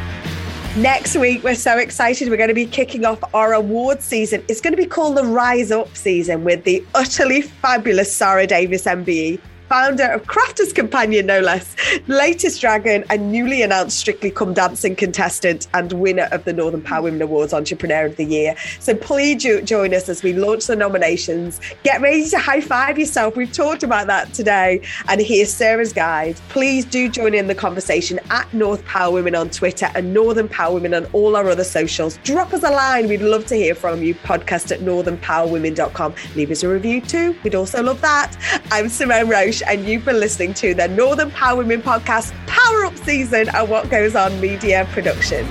Next 0.78 1.16
week, 1.16 1.44
we're 1.44 1.54
so 1.54 1.78
excited. 1.78 2.28
We're 2.28 2.38
going 2.38 2.48
to 2.48 2.56
be 2.56 2.66
kicking 2.66 3.06
off 3.06 3.20
our 3.36 3.54
award 3.54 4.02
season. 4.02 4.44
It's 4.48 4.60
going 4.60 4.74
to 4.76 4.82
be 4.82 4.88
called 4.88 5.16
the 5.16 5.26
Rise 5.26 5.72
Up 5.72 5.96
season 5.96 6.44
with 6.44 6.64
the 6.64 6.84
utterly 6.96 7.44
fabulous 7.44 8.12
Sara 8.12 8.48
Davies 8.48 8.86
MBE 8.86 9.40
founder 9.68 10.06
of 10.12 10.24
Crafters 10.26 10.74
Companion, 10.74 11.26
no 11.26 11.40
less, 11.40 11.76
latest 12.08 12.62
dragon 12.62 13.04
and 13.10 13.32
newly 13.32 13.62
announced 13.62 13.98
Strictly 13.98 14.30
Come 14.30 14.54
Dancing 14.54 14.96
contestant 14.96 15.68
and 15.74 15.92
winner 15.94 16.28
of 16.32 16.46
the 16.46 16.54
Northern 16.54 16.82
Power 16.82 17.04
Women 17.04 17.22
Awards 17.22 17.54
Entrepreneur 17.54 18.06
of 18.06 18.16
the 18.16 18.26
Year. 18.26 18.56
So 18.80 18.96
please 18.96 19.44
join 19.64 19.94
us 19.94 20.08
as 20.08 20.24
we 20.24 20.34
launch 20.34 20.68
the 20.68 20.76
nominations. 20.76 21.60
Get 21.84 22.02
ready 22.02 22.28
to 22.30 22.38
high 22.38 22.62
five 22.62 23.00
yourself. 23.00 23.36
We've 23.36 23.52
talked 23.52 23.84
about 23.84 24.08
that 24.08 24.34
today. 24.34 24.82
And 25.08 25.20
here's 25.20 25.52
Sara's 25.54 25.94
guide. 25.94 26.36
Please 26.50 26.86
do 26.86 27.10
join 27.10 27.34
in 27.34 27.48
the 27.48 27.56
conversation 27.56 28.20
at 28.30 28.52
North 28.54 28.86
Power 28.86 29.12
Women 29.12 29.36
on 29.36 29.50
Twitter 29.50 29.90
and 29.96 30.14
Northern 30.14 30.48
Power 30.48 30.76
Women 30.76 30.94
on 30.94 31.06
all 31.14 31.36
our 31.36 31.50
other 31.50 31.64
socials. 31.64 32.18
Drop 32.24 32.54
us 32.54 32.64
a 32.64 32.70
line. 32.70 33.08
We'd 33.08 33.22
love 33.22 33.46
to 33.48 33.56
hear 33.56 33.74
from 33.74 34.04
you. 34.04 34.14
Podcast 34.16 34.72
at 34.72 34.82
northernpowerwomen.com. 34.82 36.16
Leave 36.36 36.52
us 36.52 36.64
a 36.64 36.70
review 36.70 37.02
too. 37.02 37.36
We'd 37.44 37.56
also 37.56 37.82
love 37.82 38.02
that. 38.02 38.36
I'm 38.72 38.90
Simone 38.90 39.30
Roche 39.30 39.55
and 39.64 39.86
you've 39.88 40.06
been 40.06 40.20
listening 40.20 40.54
to 40.56 40.74
the 40.74 40.88
Northern 40.88 41.32
Power 41.32 41.58
Women 41.58 41.82
podcast, 41.82 42.34
Power 42.48 42.86
Up 42.86 42.98
Season, 42.98 43.50
and 43.50 43.70
What 43.70 43.90
Goes 43.90 44.16
On 44.16 44.40
Media 44.42 44.88
Production. 44.92 45.46